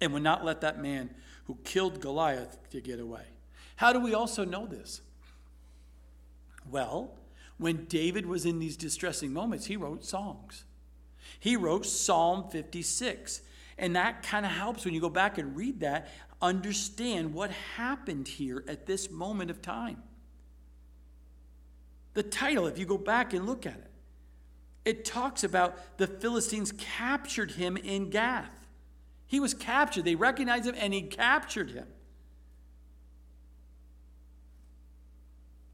[0.00, 1.14] and would not let that man
[1.44, 3.24] who killed Goliath to get away.
[3.76, 5.00] How do we also know this?
[6.70, 7.10] Well,
[7.58, 10.64] when David was in these distressing moments, he wrote songs.
[11.38, 13.42] He wrote Psalm 56.
[13.78, 16.08] And that kind of helps when you go back and read that,
[16.40, 20.02] understand what happened here at this moment of time.
[22.14, 23.90] The title, if you go back and look at it,
[24.84, 28.63] it talks about the Philistines captured him in Gath.
[29.26, 30.04] He was captured.
[30.04, 31.86] They recognized him and he captured him.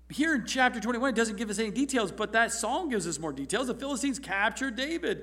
[0.08, 3.18] Here in chapter 21, it doesn't give us any details, but that song gives us
[3.18, 3.68] more details.
[3.68, 5.22] The Philistines captured David.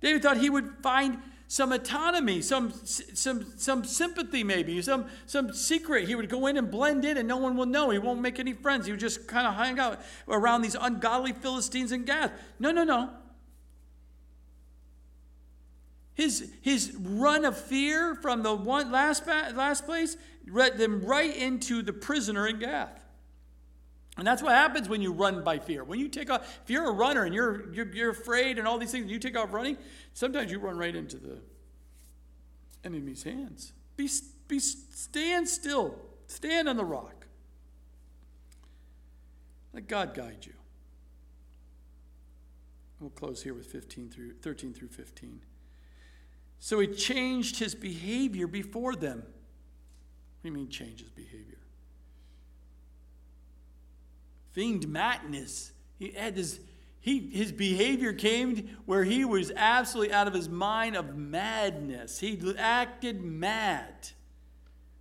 [0.00, 1.18] David thought he would find
[1.48, 6.06] some autonomy, some, some, some sympathy, maybe, some, some secret.
[6.06, 7.90] He would go in and blend in and no one will know.
[7.90, 8.86] He won't make any friends.
[8.86, 12.32] He would just kind of hang out around these ungodly Philistines in Gath.
[12.60, 13.10] No, no, no.
[16.18, 20.16] His, his run of fear from the one last, last place
[20.48, 23.00] led them right into the prisoner in Gath.
[24.16, 25.84] And that's what happens when you run by fear.
[25.84, 28.78] When you take off, if you're a runner and you're, you're, you're afraid and all
[28.78, 29.78] these things, and you take off running,
[30.12, 31.38] sometimes you run right into the
[32.82, 33.72] enemy's hands.
[33.96, 34.10] Be,
[34.48, 36.00] be, stand still.
[36.26, 37.28] Stand on the rock.
[39.72, 40.54] Let God guide you.
[42.98, 45.42] We'll close here with 15 through 13 through 15.
[46.58, 49.18] So he changed his behavior before them.
[49.18, 51.58] What do you mean change his behavior?
[54.58, 55.70] feigned madness.
[56.00, 56.58] He had this,
[56.98, 62.18] he, his behavior came where he was absolutely out of his mind of madness.
[62.18, 64.10] He acted mad.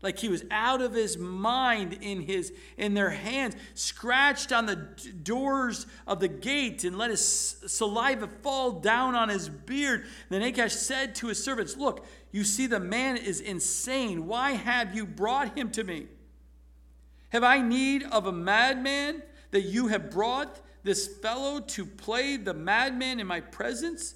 [0.02, 4.76] Like he was out of his mind in his in their hands, scratched on the
[4.76, 10.06] doors of the gate and let his saliva fall down on his beard.
[10.30, 14.28] Then Achish said to his servants, Look, you see the man is insane.
[14.28, 16.08] Why have you brought him to me?
[17.30, 22.54] Have I need of a madman that you have brought this fellow to play the
[22.54, 24.14] madman in my presence?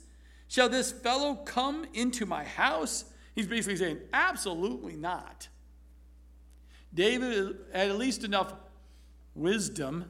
[0.48, 3.06] Shall this fellow come into my house?
[3.34, 5.48] He's basically saying, absolutely not.
[6.94, 8.54] David had at least enough
[9.36, 10.06] wisdom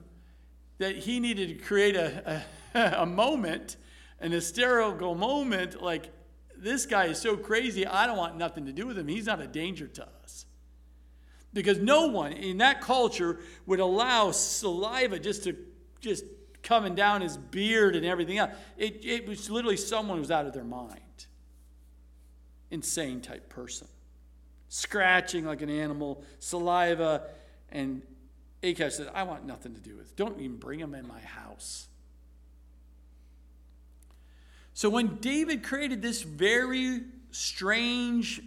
[0.80, 2.44] that he needed to create a,
[2.74, 3.78] a, a moment,
[4.20, 6.12] an hysterical moment, like,
[6.58, 9.08] this guy is so crazy, I don't want nothing to do with him.
[9.08, 10.46] He's not a danger to us.
[11.54, 15.58] Because no one in that culture would allow saliva just to
[16.00, 16.24] just
[16.64, 18.52] coming down his beard and everything else.
[18.78, 21.00] It, it was literally someone who was out of their mind.
[22.70, 23.88] Insane type person.
[24.74, 27.24] Scratching like an animal, saliva,
[27.74, 28.02] and
[28.64, 30.16] Achish said, I want nothing to do with it.
[30.16, 31.90] Don't even bring him in my house.
[34.74, 38.42] So when David created this very strange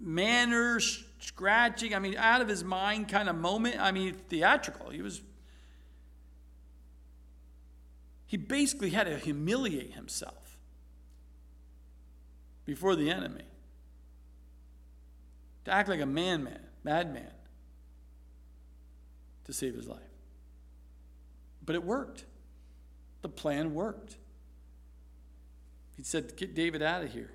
[0.00, 3.78] manner, scratching, I mean, out of his mind kind of moment.
[3.78, 4.88] I mean, theatrical.
[4.88, 5.20] He was.
[8.24, 10.56] He basically had to humiliate himself
[12.64, 13.44] before the enemy.
[15.66, 17.30] To act like a man, man, madman
[19.44, 19.98] to save his life.
[21.64, 22.24] But it worked.
[23.22, 24.16] The plan worked.
[25.96, 27.32] He said, Get David out of here.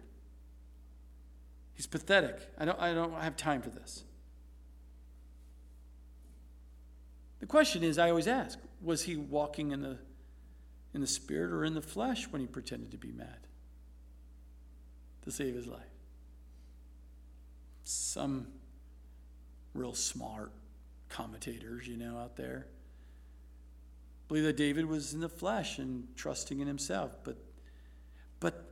[1.74, 2.40] He's pathetic.
[2.58, 4.06] I don't, I don't have time for this.
[7.42, 9.98] The question is, I always ask, was he walking in the,
[10.94, 13.48] in the spirit or in the flesh when he pretended to be mad
[15.24, 15.91] to save his life?
[17.84, 18.48] Some
[19.74, 20.52] real smart
[21.10, 22.68] commentators, you know, out there
[24.28, 27.38] believe that David was in the flesh and trusting in himself, but
[28.40, 28.72] but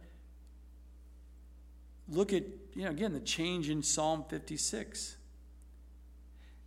[2.07, 2.43] look at,
[2.75, 5.17] you know, again, the change in Psalm 56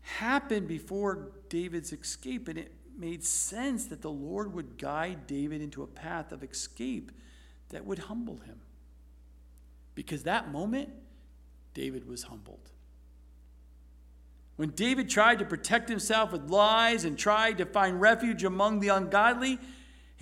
[0.03, 5.83] happened before David's escape, and it made sense that the Lord would guide David into
[5.83, 7.13] a path of escape
[7.71, 8.61] that would humble him.
[9.95, 10.91] Because that moment,
[11.75, 12.71] David was humbled.
[14.57, 18.89] When David tried to protect himself with lies and tried to find refuge among the
[18.89, 19.59] ungodly,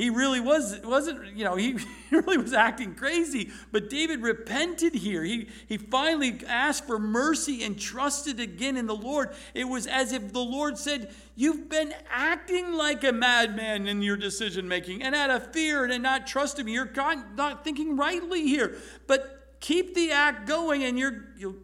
[0.00, 1.76] he really was wasn't you know he
[2.10, 3.50] really was acting crazy.
[3.70, 5.22] But david repented here.
[5.22, 9.28] He he finally asked for mercy and trusted again in the lord.
[9.52, 14.16] It was as if the lord said you've been acting like a madman in your
[14.16, 16.90] decision making and out of fear and not trusting me you're
[17.36, 18.76] not thinking rightly here.
[19.06, 21.54] But keep the act going and you're you'll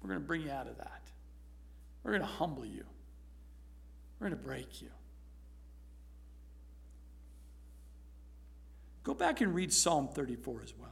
[0.00, 1.02] we're going to bring you out of that
[2.02, 2.84] we're going to humble you
[4.18, 4.88] we're going to break you
[9.02, 10.90] Go back and read Psalm 34 as well.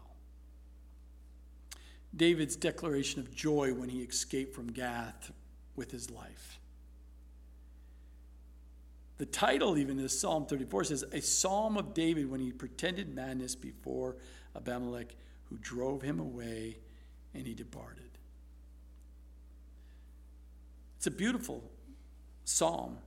[2.16, 5.31] David's declaration of joy when he escaped from Gath
[5.77, 6.59] with his life.
[9.19, 13.55] The title, even, is Psalm 34 says, A psalm of David when he pretended madness
[13.55, 14.16] before
[14.57, 15.15] Abimelech,
[15.51, 16.78] who drove him away
[17.35, 18.10] and he departed.
[20.97, 21.62] It's a beautiful
[22.44, 22.98] psalm.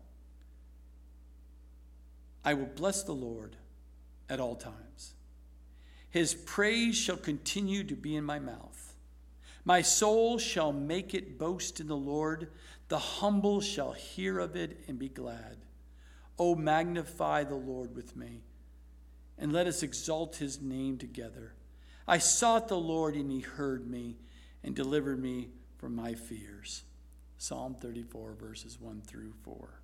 [2.46, 3.56] I will bless the Lord
[4.30, 5.14] at all times.
[6.10, 8.96] His praise shall continue to be in my mouth.
[9.66, 12.52] My soul shall make it boast in the Lord.
[12.90, 15.58] The humble shall hear of it and be glad.
[16.38, 18.42] O magnify the Lord with me,
[19.38, 21.54] and let us exalt his name together.
[22.08, 24.18] I sought the Lord, and he heard me
[24.64, 26.84] and delivered me from my fears.
[27.38, 29.82] Psalm 34, verses 1 through 4.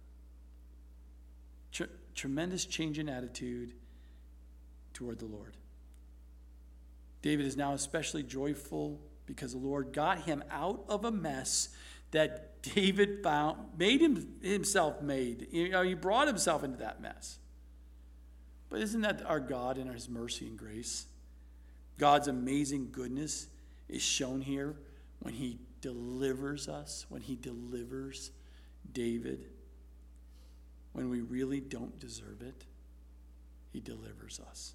[1.72, 1.84] Tr-
[2.16, 3.74] tremendous change in attitude
[4.94, 5.58] toward the Lord.
[7.22, 11.70] David is now especially joyful because the Lord got him out of a mess
[12.12, 15.48] that David found, made him, himself made.
[15.52, 17.38] You know, he brought himself into that mess.
[18.70, 21.06] But isn't that our God and his mercy and grace?
[22.00, 23.48] God's amazing goodness
[23.90, 24.76] is shown here
[25.20, 28.32] when he delivers us, when he delivers
[28.94, 29.46] David,
[30.94, 32.64] when we really don't deserve it,
[33.72, 34.74] he delivers us.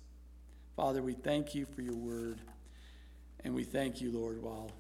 [0.77, 2.41] Father, we thank you for your word,
[3.43, 4.71] and we thank you, Lord, while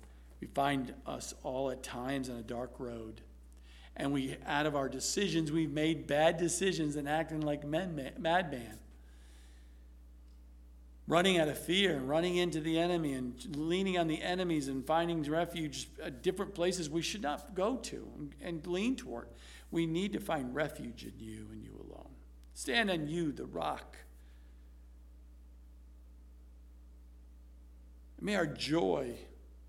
[0.40, 3.22] we find us all at times on a dark road.
[3.96, 8.78] And we, out of our decisions, we've made bad decisions and acting like men, madman
[11.06, 14.86] running out of fear and running into the enemy and leaning on the enemies and
[14.86, 18.08] finding refuge at different places we should not go to
[18.40, 19.28] and lean toward.
[19.70, 22.10] We need to find refuge in you and you alone.
[22.54, 23.96] Stand on you, the rock.
[28.20, 29.14] May our joy,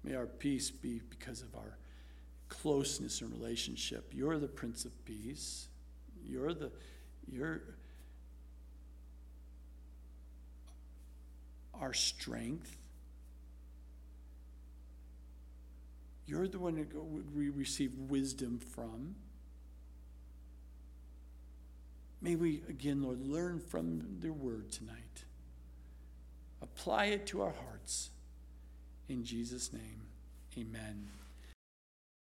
[0.04, 1.78] may our peace be because of our
[2.48, 4.12] closeness and relationship.
[4.14, 5.68] You're the Prince of Peace.
[6.24, 6.72] You're the
[7.30, 7.62] you're
[11.82, 12.78] our strength.
[16.28, 16.94] You're the one that
[17.36, 19.16] we receive wisdom from.
[22.22, 25.26] May we, again, Lord, learn from the word tonight.
[26.62, 28.10] Apply it to our hearts.
[29.08, 30.02] In Jesus' name,
[30.58, 31.08] amen.